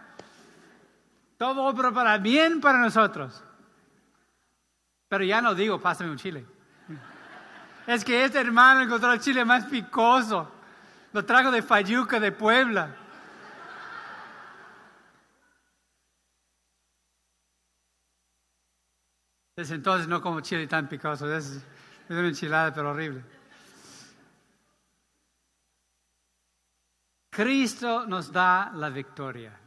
[1.37, 3.43] Todo para bien para nosotros.
[5.09, 6.47] Pero ya no digo, pásame un chile.
[7.87, 10.51] Es que este hermano encontró el chile más picoso.
[11.13, 12.89] Lo trajo de Fayuca, de Puebla.
[19.57, 21.33] Desde entonces no como chile tan picoso.
[21.33, 23.23] Es, es una enchilada, pero horrible.
[27.31, 29.59] Cristo nos da la victoria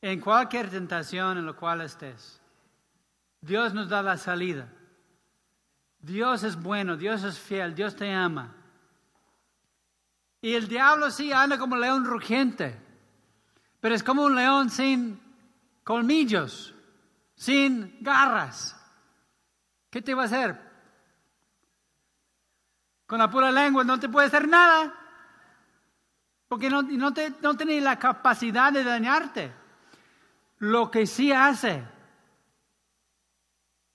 [0.00, 2.40] en cualquier tentación en la cual estés.
[3.40, 4.68] Dios nos da la salida.
[6.00, 8.54] Dios es bueno, Dios es fiel, Dios te ama.
[10.40, 12.76] Y el diablo sí anda como león rugiente,
[13.80, 15.20] pero es como un león sin
[15.84, 16.74] colmillos,
[17.42, 18.76] sin garras.
[19.90, 20.56] ¿Qué te va a hacer?
[23.04, 24.94] Con la pura lengua no te puede hacer nada,
[26.46, 29.52] porque no, te, no tiene la capacidad de dañarte.
[30.58, 31.82] Lo que sí hace,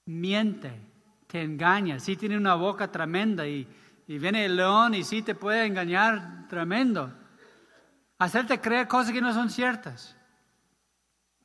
[0.08, 0.82] miente,
[1.28, 2.02] te engaña.
[2.02, 3.66] Sí tiene una boca tremenda y,
[4.08, 7.14] viene el león y sí te puede engañar tremendo.
[8.20, 10.18] Hacerte creer cosas que no son ciertas.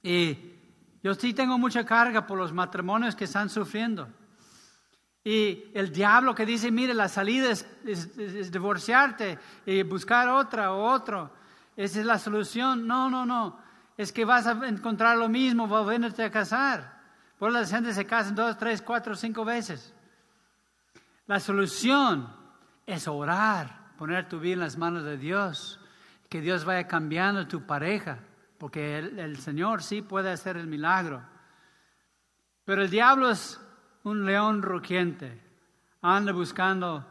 [0.02, 0.51] Y
[1.02, 4.08] yo sí tengo mucha carga por los matrimonios que están sufriendo.
[5.24, 11.32] Y el diablo que dice, mire, la salida es, divorciarte y buscar otra o otro.
[11.76, 12.86] Esa es la solución.
[12.86, 13.62] No, no, no
[13.96, 17.00] es que vas a encontrar lo mismo, volviéndote a casar.
[17.38, 19.94] Por la gente se casan dos, tres, cuatro, cinco veces.
[21.26, 22.28] La solución
[22.86, 25.78] es orar poner tu vida en las manos de Dios,
[26.28, 28.18] que Dios vaya cambiando tu pareja,
[28.62, 31.20] porque el, el Señor sí puede hacer el milagro.
[32.64, 33.60] Pero el diablo es
[34.04, 35.42] un león rugiente,
[36.00, 37.04] anda buscando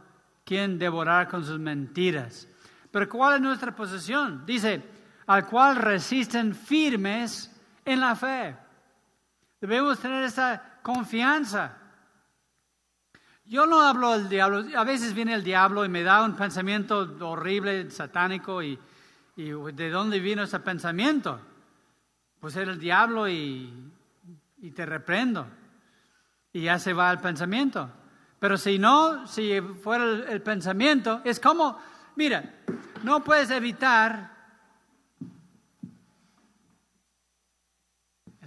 [0.46, 2.48] quien devorar con sus mentiras.
[2.90, 4.46] Pero ¿cuál es nuestra posición?
[4.46, 4.82] Dice,
[5.28, 8.56] al cual resisten firmes en la fe.
[9.60, 11.78] Debemos tener esa confianza.
[13.44, 17.14] Yo no hablo del diablo, a veces viene el diablo y me da un pensamiento
[17.20, 18.80] horrible, satánico, y,
[19.50, 21.40] ¿de dónde vino ese pensamiento?
[22.40, 23.92] Pues era el diablo y,
[24.76, 25.48] te reprendo.
[26.54, 27.90] Y ya se va el pensamiento.
[28.40, 31.80] Pero si no, si fuera el pensamiento, es como,
[32.16, 32.62] mira,
[33.04, 34.32] no puedes evitar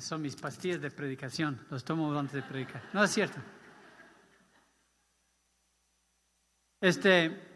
[0.04, 2.82] son mis pastillas de predicación, los tomo antes de predicar.
[2.92, 3.38] No es cierto.
[6.80, 7.53] Este.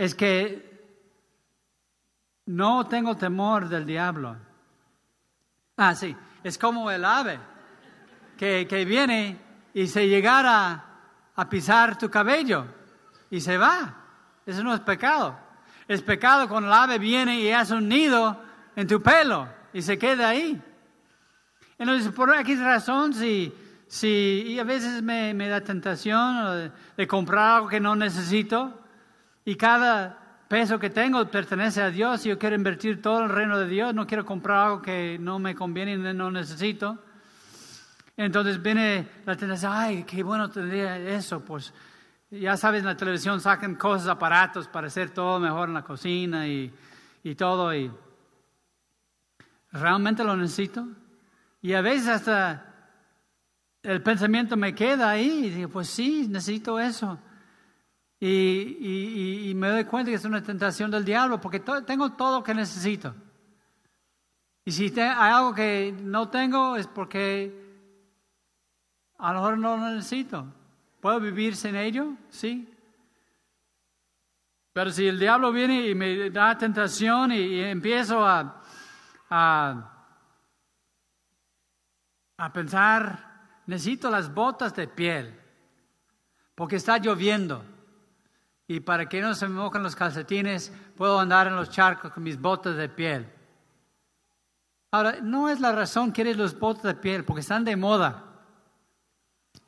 [0.00, 0.66] Es que
[2.46, 4.34] no tengo temor del diablo.
[5.76, 7.38] Ah, sí, es como el ave
[8.38, 9.38] que, que viene
[9.74, 10.86] y se llegara
[11.36, 12.64] a pisar tu cabello
[13.28, 13.94] y se va.
[14.46, 15.38] Eso no es pecado.
[15.86, 18.42] Es pecado cuando el ave viene y hace un nido
[18.76, 20.58] en tu pelo y se queda ahí.
[21.76, 23.52] Entonces, por aquí razón, si,
[23.86, 28.80] si y a veces me, me da tentación de, comprar algo que no necesito
[29.50, 33.58] y cada peso que tengo pertenece a Dios y yo quiero invertir todo el reino
[33.58, 36.96] de Dios, no quiero comprar algo que no me conviene y no necesito.
[38.16, 41.74] Entonces viene la tentación, ay, qué bueno tendría eso, pues
[42.30, 46.46] ya sabes, en la televisión sacan cosas, aparatos para hacer todo mejor en la cocina
[46.46, 46.72] y,
[47.24, 47.74] y todo.
[47.74, 47.90] Y
[49.72, 50.86] realmente lo necesito.
[51.60, 52.66] Y a veces hasta
[53.82, 57.18] el pensamiento me queda ahí y digo, pues sí, necesito eso.
[58.22, 62.54] Y, me doy cuenta que es una tentación del diablo porque tengo todo lo que
[62.54, 63.14] necesito.
[64.64, 67.60] Y si hay algo que no tengo es porque
[69.16, 70.46] a lo mejor no lo necesito.
[71.00, 72.12] ¿Puedo vivir sin ello?
[72.28, 72.68] Sí.
[74.74, 78.62] Pero si el diablo viene y me da tentación y, empiezo a,
[79.30, 80.06] a,
[82.36, 85.40] a pensar, necesito las botas de piel,
[86.54, 87.64] porque está lloviendo.
[88.70, 92.22] Y para que no se me mojen los calcetines, puedo andar en los charcos con
[92.22, 93.26] mis botas de piel.
[94.92, 98.26] Ahora, no es la razón que eres los botas de piel, porque están de moda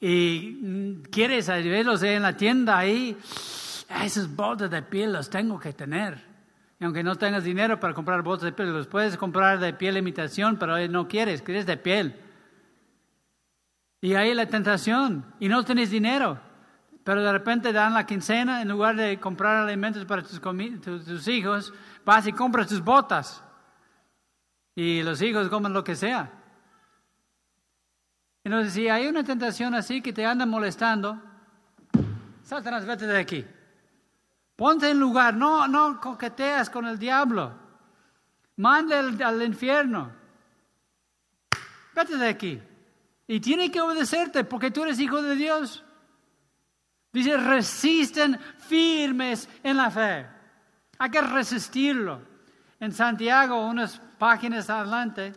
[0.00, 3.18] y mm, quieres verlos en la tienda ahí,
[4.05, 6.24] esos botas de piel los tengo que tener.
[6.78, 9.96] Y aunque no tengas dinero para comprar botas de piel, los puedes comprar de piel
[9.96, 12.20] imitación, pero no quieres, quieres de piel.
[14.00, 16.51] Y ahí la tentación, y no tienes dinero,
[17.05, 21.72] pero de repente dan la quincena, en lugar de comprar alimentos para tus, hijos,
[22.05, 23.42] vas y compras tus botas.
[24.74, 26.30] Y los hijos comen lo que sea.
[28.44, 31.20] Entonces, si hay una tentación así que te anda molestando,
[32.44, 33.46] Satanás, vete de aquí.
[34.57, 37.53] Ponte en lugar, no, no coqueteas con el diablo.
[38.57, 40.12] Manda al, infierno.
[41.94, 42.62] Vete de aquí.
[43.26, 45.84] Y tiene que obedecerte porque tú eres hijo de Dios.
[47.12, 50.26] Dice, resisten firmes en la fe.
[50.98, 52.22] Hay que resistirlo.
[52.80, 55.32] En Santiago, unas páginas adelante.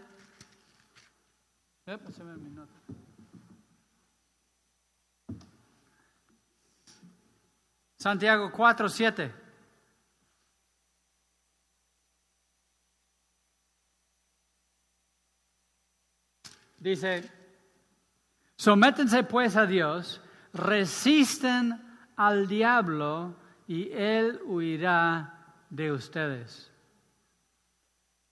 [7.97, 9.33] Santiago 4, 7.
[16.79, 17.31] Dice,
[18.55, 20.21] sométense pues a Dios,
[20.55, 21.81] resisten
[22.15, 23.35] al diablo
[23.67, 26.71] y él huirá de ustedes.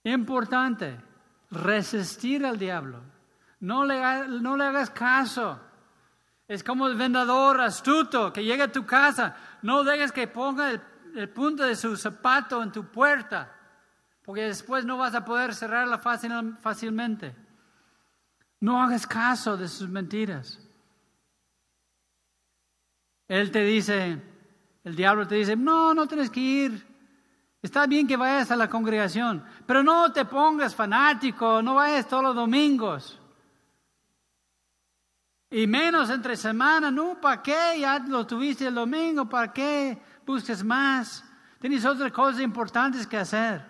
[0.02, 0.98] Importante,
[1.50, 3.00] resistir al diablo.
[3.60, 5.60] No le, no le hagas caso.
[6.46, 9.36] Es como el vendedor astuto que llega a tu casa.
[9.62, 13.50] No dejes que ponga el, punto de su zapato en tu puerta,
[14.24, 17.34] porque después no vas a poder cerrarla fácilmente.
[18.60, 20.63] No hagas caso de sus mentiras.
[23.28, 24.20] Él te dice,
[24.84, 26.94] el diablo te dice, no, no tienes que ir.
[27.62, 32.22] Está bien que vayas a la congregación, pero no te pongas fanático, no vayas todos
[32.22, 33.18] los domingos.
[35.50, 37.78] Y menos entre semana, no, ¿para qué?
[37.80, 41.24] Ya lo tuviste el domingo, ¿para qué ¿Busques más?
[41.60, 43.64] Tienes otras cosas importantes que hacer.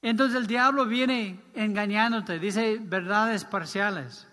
[0.00, 4.26] Entonces el diablo viene engañándote, dice verdades parciales.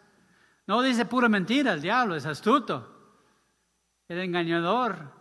[0.67, 2.98] No dice pura mentira, el diablo es astuto,
[4.09, 5.13] el engañador.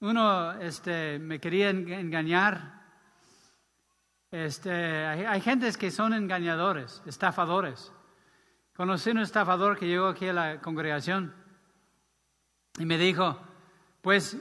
[0.00, 2.82] Uno este, me quería engañar.
[4.30, 4.70] Este,
[5.06, 7.92] hay, hay gentes que son engañadores, estafadores.
[8.76, 11.34] Conocí un estafador que llegó aquí a la congregación
[12.78, 13.38] y me dijo,
[14.00, 14.36] pues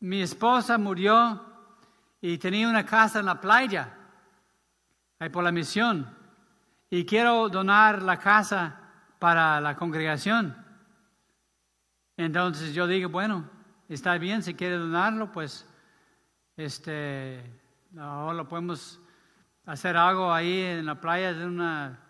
[0.00, 1.40] mi esposa murió
[2.20, 3.96] y tenía una casa en la playa,
[5.18, 6.16] ahí por la misión,
[6.90, 8.80] y quiero donar la casa
[9.18, 10.61] para la congregación.
[12.16, 13.48] Entonces yo dije, bueno,
[13.88, 15.66] está bien, si quiere donarlo, pues
[16.56, 17.42] este,
[17.98, 19.00] ahora lo podemos
[19.64, 22.02] hacer algo ahí en la playa de una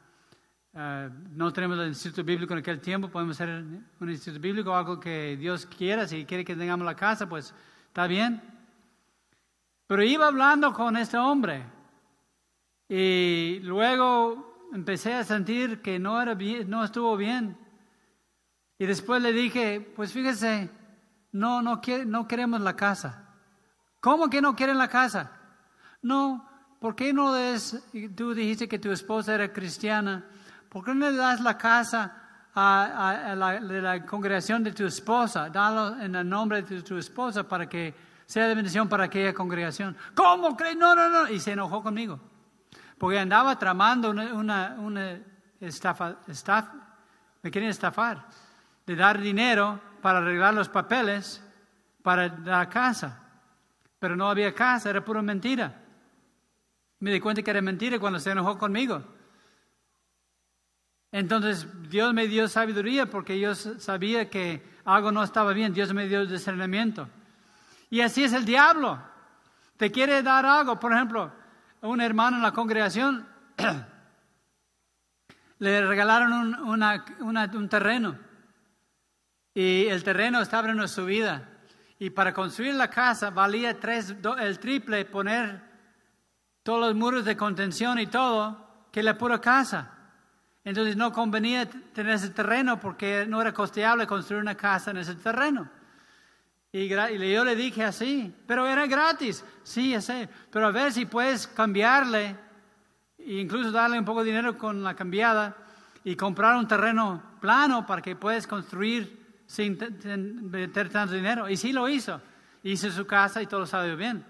[0.74, 3.62] Ah, no tenemos el instituto bíblico en aquel tiempo, podemos hacer
[4.00, 7.54] un instituto bíblico, algo que Dios quiera, si quiere que tengamos la casa, pues
[7.88, 8.40] está bien.
[9.86, 11.62] Pero iba hablando con este hombre
[12.88, 17.54] y luego empecé a sentir que no, era bien, no estuvo bien.
[18.82, 20.68] Y después le dije, pues fíjese,
[21.30, 23.28] no, no, no queremos la casa.
[24.00, 25.30] ¿Cómo que no quieren la casa?
[26.02, 27.80] No, ¿por qué no es,
[28.16, 30.24] tú dijiste que tu esposa era cristiana?
[30.68, 35.48] ¿Por qué no le das la casa a, la, de la congregación de tu esposa?
[35.48, 37.94] Dalo en el nombre de tu, esposa para que
[38.26, 39.96] sea de bendición para aquella congregación.
[40.12, 40.76] ¿Cómo crees?
[40.76, 41.28] No, no, no.
[41.28, 42.18] Y se enojó conmigo.
[42.98, 45.20] Porque andaba tramando una, una,
[45.60, 46.16] estafa,
[47.44, 48.26] me querían estafar,
[48.86, 51.42] de dar dinero para arreglar los papeles
[52.02, 53.20] para la casa.
[53.98, 55.80] Pero no había casa, era pura mentira.
[56.98, 59.02] Me di cuenta que era mentira cuando se enojó conmigo.
[61.12, 65.72] Entonces Dios me dio sabiduría porque yo sabía que algo no estaba bien.
[65.72, 67.08] Dios me dio discernimiento.
[67.90, 68.98] Y así es el diablo.
[69.76, 70.80] Te quiere dar algo.
[70.80, 71.30] Por ejemplo,
[71.82, 73.28] un hermano en la congregación
[75.58, 76.82] le regalaron un,
[77.20, 78.31] un terreno.
[79.54, 81.48] Y el terreno estaba en una subida.
[81.98, 85.62] Y para construir la casa valía tres, el triple poner
[86.62, 89.90] todos los muros de contención y todo que la pura casa.
[90.64, 95.14] Entonces no convenía tener ese terreno porque no era costeable construir una casa en ese
[95.16, 95.68] terreno.
[96.70, 99.44] Y, yo le dije así, pero era gratis.
[99.62, 102.36] Sí, sé, pero a ver si puedes cambiarle,
[103.18, 105.56] e incluso darle un poco de dinero con la cambiada
[106.02, 109.21] y comprar un terreno plano para que puedas construir
[109.52, 109.76] sin
[110.50, 111.46] meter tanto dinero.
[111.46, 112.18] Y sí lo hizo.
[112.62, 114.24] Hizo su casa y todo salió bien.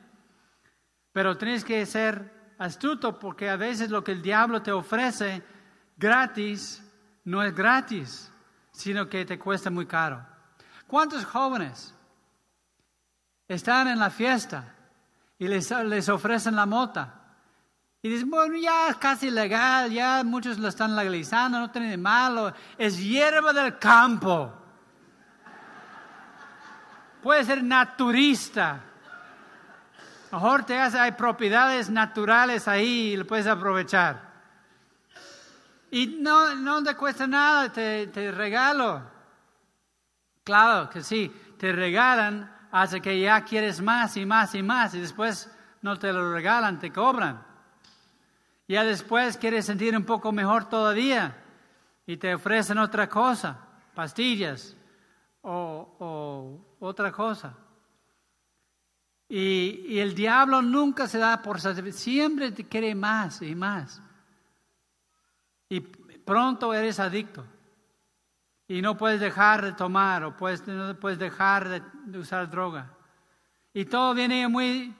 [1.12, 5.40] Pero tienes que ser astuto porque a veces lo que el diablo te ofrece
[5.96, 6.82] gratis
[7.24, 8.32] no es gratis,
[8.72, 10.26] sino que te cuesta muy caro.
[10.88, 11.94] ¿Cuántos jóvenes
[13.46, 14.74] están en la fiesta
[15.38, 17.36] y les, les ofrecen la mota?
[18.02, 21.96] Y dicen, bueno, ya es casi legal, ya muchos lo están legalizando, no tiene de
[21.96, 24.61] malo, es hierba del campo.
[27.22, 28.80] Puede ser naturista.
[30.32, 34.32] Mejor te hace, hay propiedades naturales ahí y lo puedes aprovechar.
[35.90, 39.02] Y no, no te cuesta nada, te, te regalo.
[40.42, 45.00] Claro que sí, te regalan hasta que ya quieres más y más y más y
[45.00, 45.48] después
[45.82, 47.44] no te lo regalan, te cobran.
[48.66, 51.36] Ya después quieres sentir un poco mejor todavía
[52.06, 53.58] y te ofrecen otra cosa,
[53.94, 54.74] pastillas
[55.42, 57.56] o, otra cosa.
[59.28, 64.02] Y, el diablo nunca se da por satisfecho, siempre te quiere más y más
[65.72, 67.46] y pronto eres adicto.
[68.68, 72.94] Y no puedes dejar de tomar o puedes, no puedes dejar de, usar droga.
[73.72, 74.94] Y todo viene muy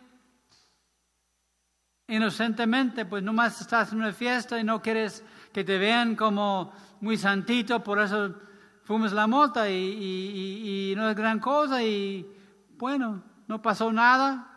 [2.07, 5.23] inocentemente, pues nomás estás en una fiesta y no quieres
[5.53, 6.73] que te vean como
[7.03, 8.35] muy santito, por eso
[8.85, 12.27] fumes la mota y, y, no es gran cosa y
[12.77, 14.49] bueno, no pasó nada.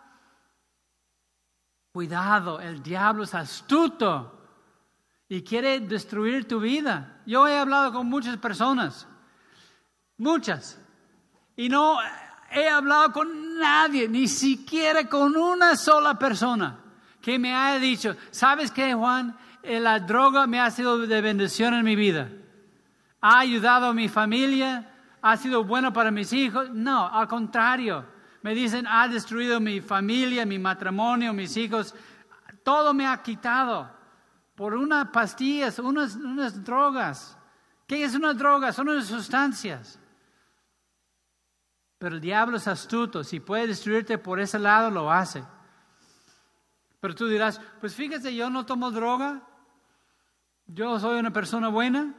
[1.92, 4.48] Cuidado, el diablo es astuto
[5.30, 7.22] y quiere destruir tu vida.
[7.26, 9.08] Yo he hablado con muchas personas,
[10.18, 10.80] muchas,
[11.56, 11.98] y no
[12.52, 16.80] he hablado con nadie, ni siquiera con una sola persona
[17.22, 19.36] que me haya dicho, ¿sabes qué, Juan?
[19.64, 22.30] Eh, la droga me ha sido de bendición en mi vida.
[23.28, 24.88] Ha ayudado a mi familia,
[25.20, 26.70] ha sido bueno para mis hijos.
[26.70, 28.06] No, al contrario.
[28.44, 31.96] Me dicen, ha destruido mi familia, mi matrimonio, mis hijos.
[32.62, 33.90] Todo me ha quitado
[34.54, 37.36] por unas pastillas, unas, unas drogas.
[37.88, 38.72] ¿Qué es una droga?
[38.72, 40.00] Son unas sustancias.
[41.98, 45.44] Pero el diablo es astuto, si puede destruirte por ese lado, lo hace.
[47.00, 49.42] Pero tú dirás, pues fíjese, yo no tomo droga,
[50.68, 52.14] yo soy una persona buena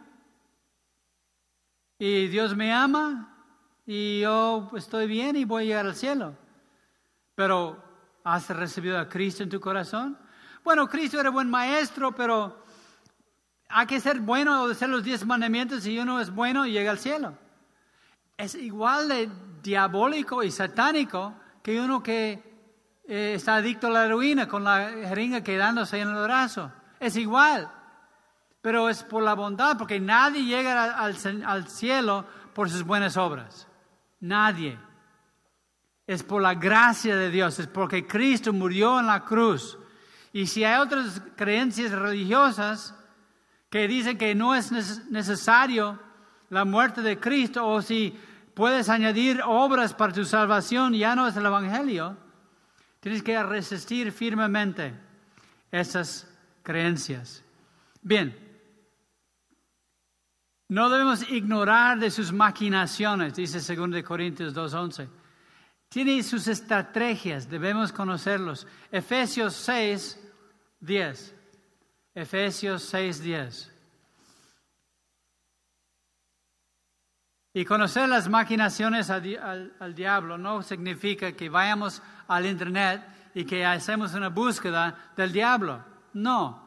[1.98, 3.32] y Dios me ama
[3.86, 6.36] y yo estoy bien y voy a llegar al cielo.
[7.34, 7.82] Pero,
[8.24, 10.18] ¿has recibido a Cristo en tu corazón?
[10.64, 12.64] Bueno, Cristo era buen maestro, pero
[13.68, 16.98] hay que ser bueno o hacer los diez mandamientos y uno es bueno llega al
[16.98, 17.38] cielo.
[18.36, 19.30] Es igual de
[19.62, 22.42] diabólico y satánico que uno que
[23.08, 26.72] eh, está adicto a la heroína con la jeringa quedándose en el brazo.
[26.98, 27.70] Es igual,
[28.66, 33.68] pero es por la bondad, porque nadie llega al, cielo por sus buenas obras.
[34.18, 34.76] Nadie.
[36.04, 39.78] Es por la gracia de Dios, es porque Cristo murió en la cruz.
[40.32, 42.92] Y si hay otras creencias religiosas
[43.70, 44.72] que dicen que no es
[45.12, 46.00] necesario
[46.50, 48.18] la muerte de Cristo o si
[48.52, 52.16] puedes añadir obras para tu salvación, ya no es el Evangelio.
[52.98, 54.92] Tienes que resistir firmemente
[55.70, 56.28] esas
[56.64, 57.44] creencias.
[58.02, 58.45] Bien,
[60.68, 65.08] no debemos ignorar de sus maquinaciones, dice 2 Corintios 2.11.
[65.88, 68.66] Tiene sus estrategias, debemos conocerlos.
[68.90, 70.20] Efesios 6,
[70.80, 71.34] 10.
[72.14, 73.72] Efesios 6, 10.
[77.54, 83.02] Y conocer las maquinaciones al, diablo no significa que vayamos al Internet
[83.34, 85.82] y que hacemos una búsqueda del diablo.
[86.12, 86.65] No.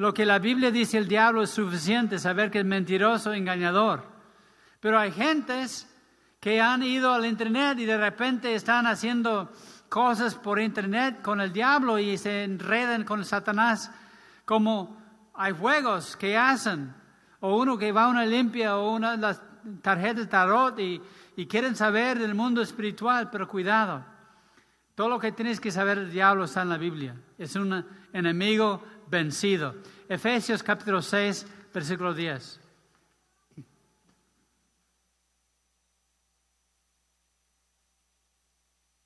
[0.00, 4.02] Lo que la Biblia dice el diablo es suficiente, saber que es mentiroso, engañador.
[4.80, 5.86] Pero hay gentes
[6.40, 9.52] que han ido al Internet y de repente están haciendo
[9.90, 13.92] cosas por Internet con el diablo y se enredan con Satanás,
[14.46, 14.96] como
[15.34, 16.94] hay juegos que hacen,
[17.40, 19.42] o uno que va a una limpia o una las
[19.82, 21.02] tarjetas tarot y,
[21.46, 24.02] quieren saber del mundo espiritual, pero cuidado.
[24.94, 27.14] Todo lo que tienes que saber del diablo está en la Biblia.
[27.36, 27.84] Es un
[28.14, 29.74] enemigo vencido.
[30.08, 32.60] Efesios capítulo 6, versículo 10.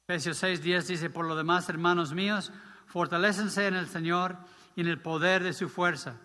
[0.07, 2.53] Efesios 6, 10 dice, por lo demás, hermanos míos,
[2.87, 4.37] fortalécense en el Señor
[4.77, 6.21] y en el poder de su fuerza.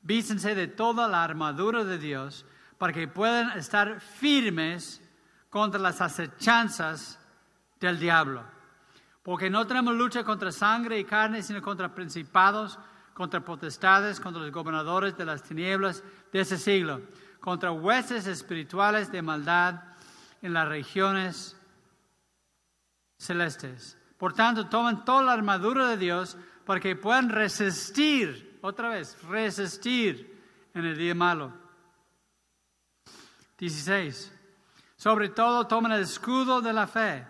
[0.00, 2.46] Vístense de toda la armadura de Dios
[2.78, 5.02] para que puedan estar firmes
[5.50, 7.18] contra las acechanzas
[7.78, 8.44] del diablo.
[9.22, 12.78] Porque no tenemos lucha contra sangre y carne, sino contra principados,
[13.18, 17.02] contra potestades, contra los gobernadores de las tinieblas de ese siglo,
[17.40, 19.82] contra huestes espirituales de maldad
[20.40, 21.56] en las regiones
[23.18, 23.98] celestes.
[24.18, 30.40] Por tanto, tomen toda la armadura de Dios para que puedan resistir, otra vez, resistir
[30.72, 31.52] en el día malo
[33.58, 34.32] 16.
[34.94, 37.26] Sobre todo tomen el escudo de la fe,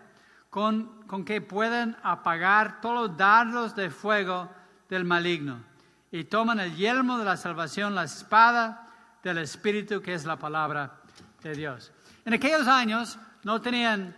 [0.51, 4.51] con, con que pueden apagar todos los dardos de fuego
[4.91, 5.67] del maligno.
[6.11, 8.87] Y toman el yelmo de la salvación, la espada
[9.23, 11.01] del Espíritu, que es la palabra
[11.43, 11.93] de Dios.
[12.25, 14.17] En aquellos años no tenían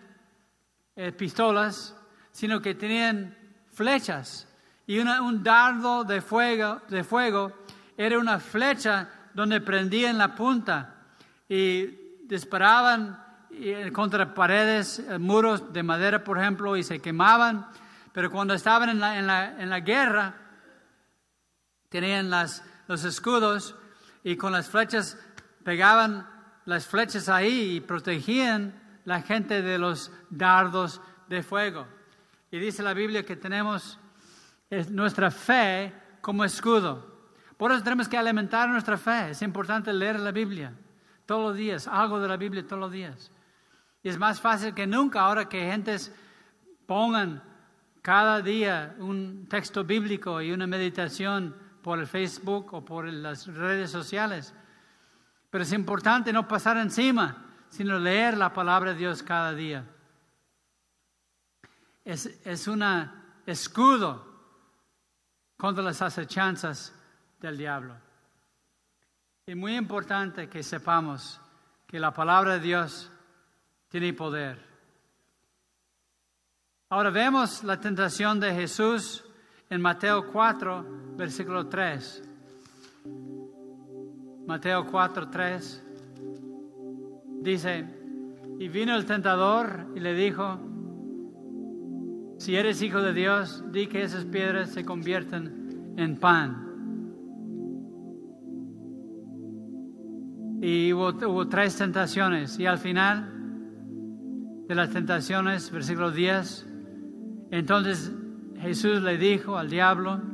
[0.96, 1.96] eh, pistolas,
[2.32, 3.36] sino que tenían
[3.72, 4.46] flechas.
[4.86, 7.52] Y un dardo de fuego, de fuego
[7.96, 10.94] era una flecha donde prendían la punta.
[11.48, 11.86] Y
[12.24, 17.66] disparaban eh, contra paredes, eh, muros de madera, por ejemplo, y se quemaban.
[18.12, 20.34] Pero cuando estaban en la, en la, en la guerra,
[21.90, 23.74] tenían las, los escudos
[24.24, 25.18] y con las flechas
[25.62, 26.26] pegaban
[26.64, 31.86] las flechas ahí y protegían la gente de los dardos de fuego.
[32.50, 33.98] Y dice la Biblia que tenemos
[34.90, 37.10] nuestra fe como escudo.
[37.56, 39.30] Por eso tenemos que alimentar nuestra fe.
[39.30, 40.72] Es importante leer la Biblia
[41.26, 43.30] todos los días, algo de la Biblia todos los días.
[44.02, 46.14] Y es más fácil que nunca ahora que gentes
[46.86, 47.42] pongan
[48.02, 53.90] cada día un texto bíblico y una meditación por el Facebook o por las redes
[53.90, 54.54] sociales.
[55.50, 59.84] Pero es importante no pasar encima, sino leer la palabra de Dios cada día.
[62.04, 62.84] Es, es un
[63.46, 64.26] escudo
[65.56, 66.94] contra las acechanzas
[67.40, 67.96] del diablo.
[69.46, 71.40] Es muy importante que sepamos
[71.86, 73.10] que la palabra de Dios
[73.88, 74.64] tiene poder.
[76.88, 79.24] Ahora vemos la tentación de Jesús
[79.68, 82.22] en Mateo 4, versículo 3.
[84.46, 85.84] Mateo 4, 3
[87.42, 87.84] dice,
[88.58, 90.58] y vino el tentador y le dijo,
[92.38, 96.66] si eres hijo de Dios, di que esas piedras se conviertan en pan.
[100.62, 102.58] Y hubo, tres tentaciones.
[102.58, 103.30] Y al final
[104.66, 106.66] de las tentaciones, versículo 10,
[107.50, 108.10] entonces
[108.58, 110.29] Jesús le dijo al diablo,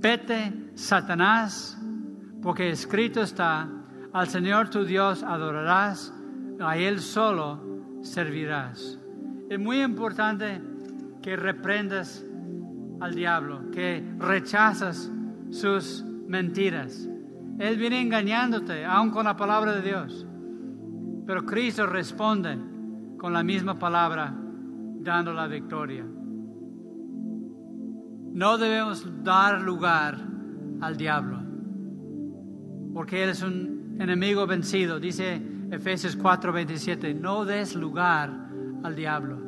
[0.00, 1.78] vete, Satanás,
[2.42, 3.68] porque escrito está,
[4.12, 6.12] al Señor tu Dios adorarás,
[6.60, 8.98] a Él solo servirás.
[9.50, 10.60] Es muy importante
[11.22, 12.24] que reprendas
[13.00, 15.10] al diablo, que rechazas
[15.50, 17.08] sus mentiras.
[17.58, 20.26] Él viene engañándote, aún con la palabra de Dios.
[21.26, 22.58] Pero Cristo responde
[23.18, 24.34] con la misma palabra,
[25.00, 26.04] dando la victoria.
[28.36, 30.18] No debemos dar lugar
[30.82, 31.38] al diablo,
[32.92, 35.00] porque Él es un enemigo vencido.
[35.00, 38.30] Dice Efesios 4:27, no des lugar
[38.82, 39.38] al diablo.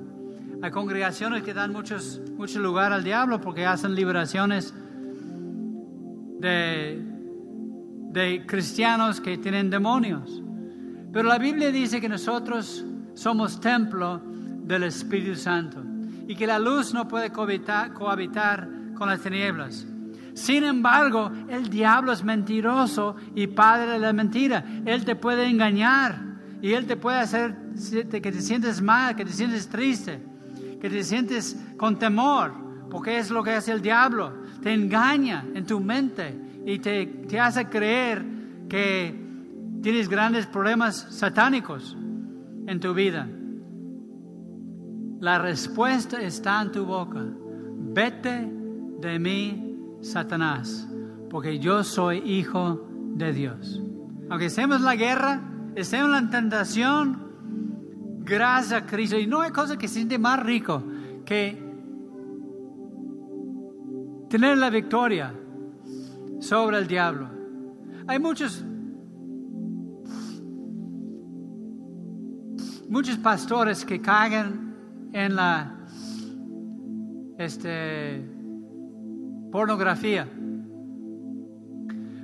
[0.62, 4.72] Hay congregaciones que dan muchos, mucho lugar al diablo porque hacen liberaciones
[6.40, 7.04] de,
[8.10, 10.42] de cristianos que tienen demonios.
[11.12, 14.22] Pero la Biblia dice que nosotros somos templo
[14.64, 15.84] del Espíritu Santo
[16.26, 19.86] y que la luz no puede cohabitar, cohabitar con las tinieblas.
[20.34, 24.64] Sin embargo, el diablo es mentiroso y padre de la mentira.
[24.84, 26.20] Él te puede engañar
[26.60, 27.56] y él te puede hacer
[28.10, 30.20] que te sientes mal, que te sientes triste,
[30.80, 32.52] que te sientes con temor,
[32.90, 34.32] porque es lo que hace el diablo.
[34.62, 38.24] Te engaña en tu mente y te, hace creer
[38.68, 39.14] que
[39.82, 41.96] tienes grandes problemas satánicos
[42.66, 43.28] en tu vida.
[45.20, 47.24] La respuesta está en tu boca.
[47.24, 48.57] Vete
[49.00, 50.88] de mí, Satanás,
[51.30, 53.80] porque yo soy hijo de Dios.
[54.30, 55.40] Aunque estemos en la guerra,
[55.74, 57.28] estemos en la tentación,
[58.20, 59.18] gracias a Cristo.
[59.18, 60.82] Y no hay cosa que se siente más rico
[61.24, 61.66] que
[64.28, 65.34] tener la victoria
[66.40, 67.28] sobre el diablo.
[68.06, 68.64] Hay muchos
[72.88, 74.74] muchos pastores que cagan
[75.12, 75.74] en la
[77.38, 78.37] este,
[79.58, 80.24] pornografía.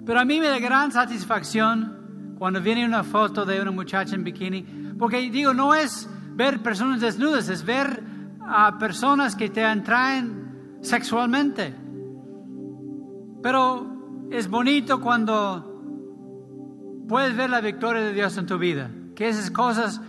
[0.06, 4.22] Pero a mí me da gran satisfacción cuando viene una foto de una muchacha en
[4.22, 4.62] bikini,
[4.96, 8.04] porque digo, no es ver personas desnudas, es ver
[8.40, 11.74] a personas que te atraen sexualmente.
[13.42, 15.82] Pero es bonito cuando
[17.08, 20.00] puedes ver la victoria de Dios en tu vida, que esas cosas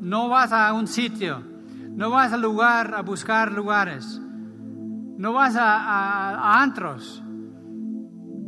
[0.00, 1.51] no vas a un sitio,
[1.94, 4.20] no vas al lugar a buscar lugares,
[5.18, 7.22] no vas a, antros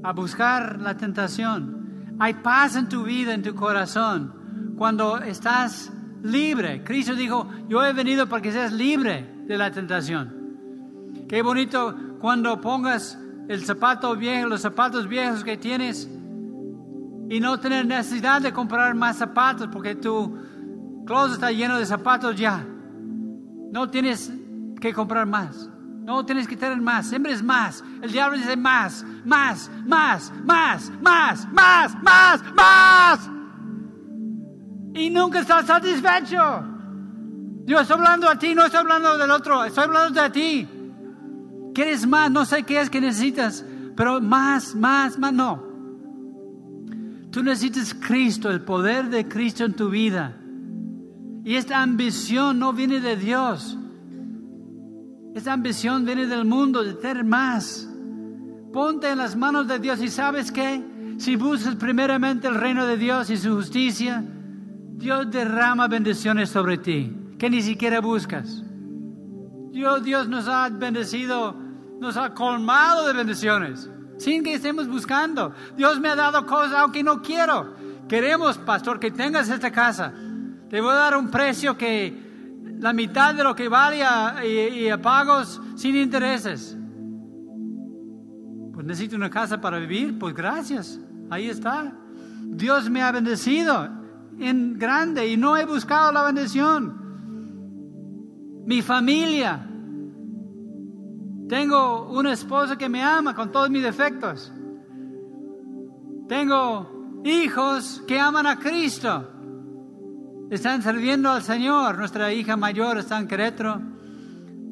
[0.03, 2.15] a buscar la tentación.
[2.19, 5.93] Hay paz en tu vida, en tu corazón, cuando estás
[6.23, 6.83] libre.
[6.83, 10.45] Cristo dijo, yo he venido para que seas libre de la tentación.
[11.29, 13.19] Qué bonito cuando pongas
[13.49, 16.09] el zapato viejo, los zapatos viejos que tienes
[17.29, 20.39] y no tener necesidad de comprar más zapatos porque tú
[21.07, 22.67] closet está lleno de zapatos ya.
[23.75, 24.33] No tienes
[24.81, 25.69] que comprar más.
[26.05, 27.09] No tienes que tener más.
[27.09, 27.83] Siempre es más.
[28.01, 33.31] El diablo dice más, más, más, más, más, más, más, más.
[34.95, 36.65] Y nunca estás satisfecho.
[37.65, 39.65] Yo estoy hablando a ti, no estoy hablando del otro.
[39.65, 40.69] Estoy hablando de ti.
[41.75, 42.31] ¿Quieres más?
[42.31, 43.65] No sé qué es que necesitas.
[43.97, 45.65] Pero más, más, más, no.
[47.33, 50.37] Tú necesitas Cristo, el poder de Cristo en tu vida.
[51.45, 53.77] Y esta ambición no viene de Dios.
[55.35, 57.87] Esta ambición viene del mundo, de tener más.
[58.73, 60.83] Ponte en las manos de Dios y sabes que
[61.19, 67.15] si buscas primeramente el reino de Dios y su justicia, Dios derrama bendiciones sobre ti,
[67.39, 68.63] que ni siquiera buscas.
[69.71, 71.55] Dios, Dios nos ha bendecido,
[72.01, 75.53] nos ha colmado de bendiciones, sin que estemos buscando.
[75.77, 77.75] Dios me ha dado cosas aunque no quiero.
[78.09, 80.13] Queremos, pastor, que tengas esta casa.
[80.75, 82.13] Te voy a dar un precio que
[82.81, 83.99] la mitad de lo que vale
[84.45, 86.77] y, a pagos sin intereses.
[88.73, 90.99] Pues necesito una casa para vivir, pues gracias,
[91.31, 91.97] ahí está.
[92.41, 93.89] Dios me ha bendecido
[94.41, 96.93] en grande y no he buscado la bendición.
[98.67, 99.71] Mi familia.
[101.49, 104.53] Tengo una esposa que me ama con todos mis defectos.
[106.27, 109.34] Tengo hijos que aman a Cristo
[110.51, 111.99] están sirviendo al Señor.
[111.99, 113.81] Nuestra hija mayor está en Querétaro.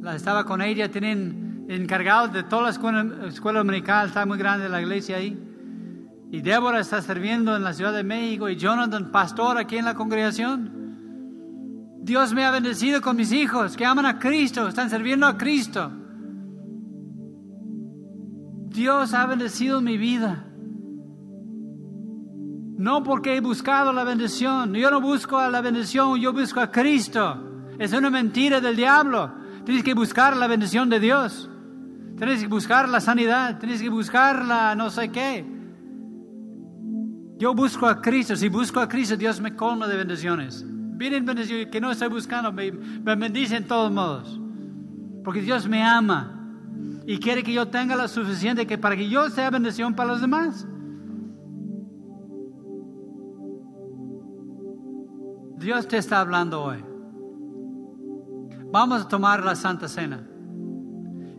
[0.01, 4.69] La estaba con ella, tienen encargados de toda la escuela, escuela dominical, está muy grande
[4.69, 5.39] la iglesia ahí.
[6.31, 9.95] Y Débora está sirviendo en la Ciudad de México y Jonathan, pastor aquí en la
[9.95, 10.83] congregación.
[12.01, 15.93] Dios me ha bendecido con mis hijos que aman a Cristo, están sirviendo a Cristo.
[18.71, 20.47] Dios ha bendecido mi vida.
[22.83, 24.75] No porque he buscado la bendición.
[24.75, 27.41] Yo no busco a la bendición, yo busco a Cristo.
[27.79, 29.31] Es una mentira del diablo.
[29.65, 31.49] Tienes que buscar la bendición de Dios.
[32.19, 35.47] Tienes que buscar la sanidad, tienes que buscar la no sé qué.
[37.39, 40.65] Yo busco a Cristo, si busco a Cristo, Dios me colma de bendiciones.
[40.67, 44.41] Vienen bendiciones que no estoy buscando, me, me bendicen de todos modos.
[45.23, 46.51] Porque Dios me ama
[47.07, 50.21] y quiere que yo tenga lo suficiente que para que yo sea bendición para los
[50.21, 50.67] demás.
[55.63, 56.85] Dios te está hablando hoy.
[58.73, 60.21] Vamos a tomar la Santa Cena.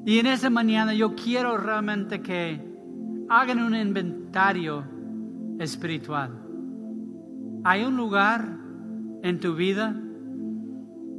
[0.06, 2.62] Y en esa mañana yo quiero realmente que
[3.30, 4.86] hagan un inventario
[5.60, 6.32] espiritual.
[7.66, 8.48] Hay un lugar
[9.24, 9.94] en tu vida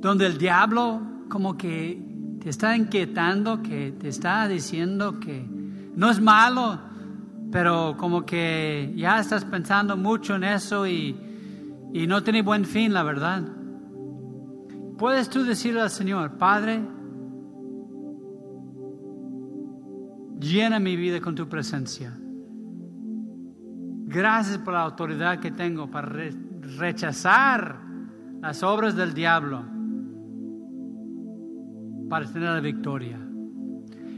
[0.01, 2.03] donde el diablo como que
[2.41, 5.47] te está inquietando, que te está diciendo que
[5.95, 6.81] no es malo,
[7.53, 11.34] pero como que ya estás pensando mucho en eso y,
[11.95, 13.45] y no tiene buen fin, la verdad.
[14.99, 16.83] Puedes tú decirle al Señor, Padre,
[20.41, 22.13] llena mi vida con tu presencia.
[24.07, 26.09] Gracias por la autoridad que tengo para
[26.79, 27.81] rechazar
[28.41, 29.65] las obras del diablo
[32.11, 33.21] para tener la victoria.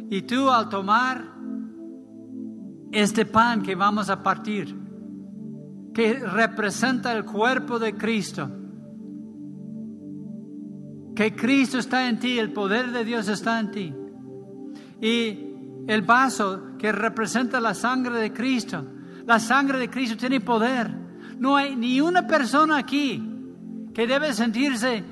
[0.08, 1.22] Y tú al tomar
[2.90, 4.85] este pan que vamos a partir,
[5.96, 8.50] que representa el cuerpo de Cristo,
[11.14, 13.94] que Cristo está en ti, el poder de Dios está en ti.
[15.00, 15.38] Y
[15.86, 18.84] el vaso que representa la sangre de Cristo.
[19.24, 20.94] La sangre de Cristo tiene poder.
[21.38, 23.26] No hay ni una persona aquí
[23.94, 25.02] que debe sentirse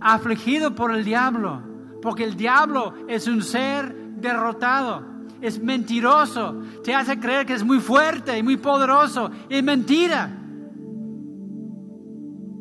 [0.00, 1.62] afligido por el diablo,
[2.02, 5.06] porque el diablo es un ser derrotado,
[5.42, 9.28] es mentiroso, te hace creer que es muy fuerte y muy poderoso.
[9.48, 10.30] Es mentira.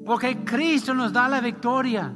[0.03, 2.11] Porque Cristo nos da la victoria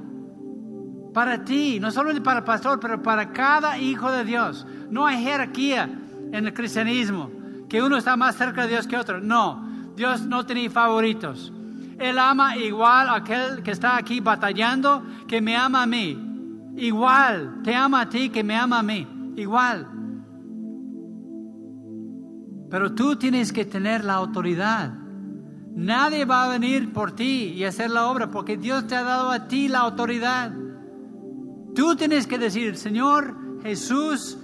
[1.14, 4.66] para ti, no solo para el pastor, pero para cada hijo de Dios.
[4.90, 5.84] No hay jerarquía
[6.32, 7.30] en el cristianismo,
[7.70, 9.22] que uno está más cerca de Dios que otro.
[9.22, 11.54] No, Dios no tiene favoritos.
[12.00, 16.74] Él ama igual a aquel que está aquí batallando, que me ama a mí.
[16.76, 19.08] Igual, te ama a ti, que me ama a mí.
[19.38, 19.95] Igual.
[22.76, 24.92] Pero tú tienes que tener la autoridad.
[25.76, 29.32] Nadie va a venir por ti y hacer la obra porque Dios te ha dado
[29.32, 30.52] a ti la autoridad.
[31.74, 34.38] Tú tienes que decir, Señor Jesús,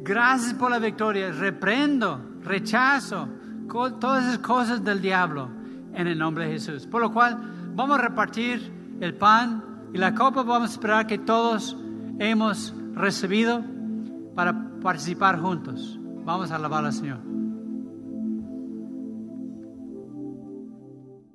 [0.00, 3.28] gracias por la victoria, reprendo, rechazo
[4.00, 5.50] todas esas cosas del diablo
[5.92, 6.86] en el nombre de Jesús.
[6.86, 7.38] Por lo cual
[7.74, 11.76] vamos a repartir el pan y la copa, vamos a esperar que todos
[12.18, 13.62] hemos recibido
[14.34, 15.95] para participar juntos.
[16.26, 17.35] Vamos a alabar al Señor.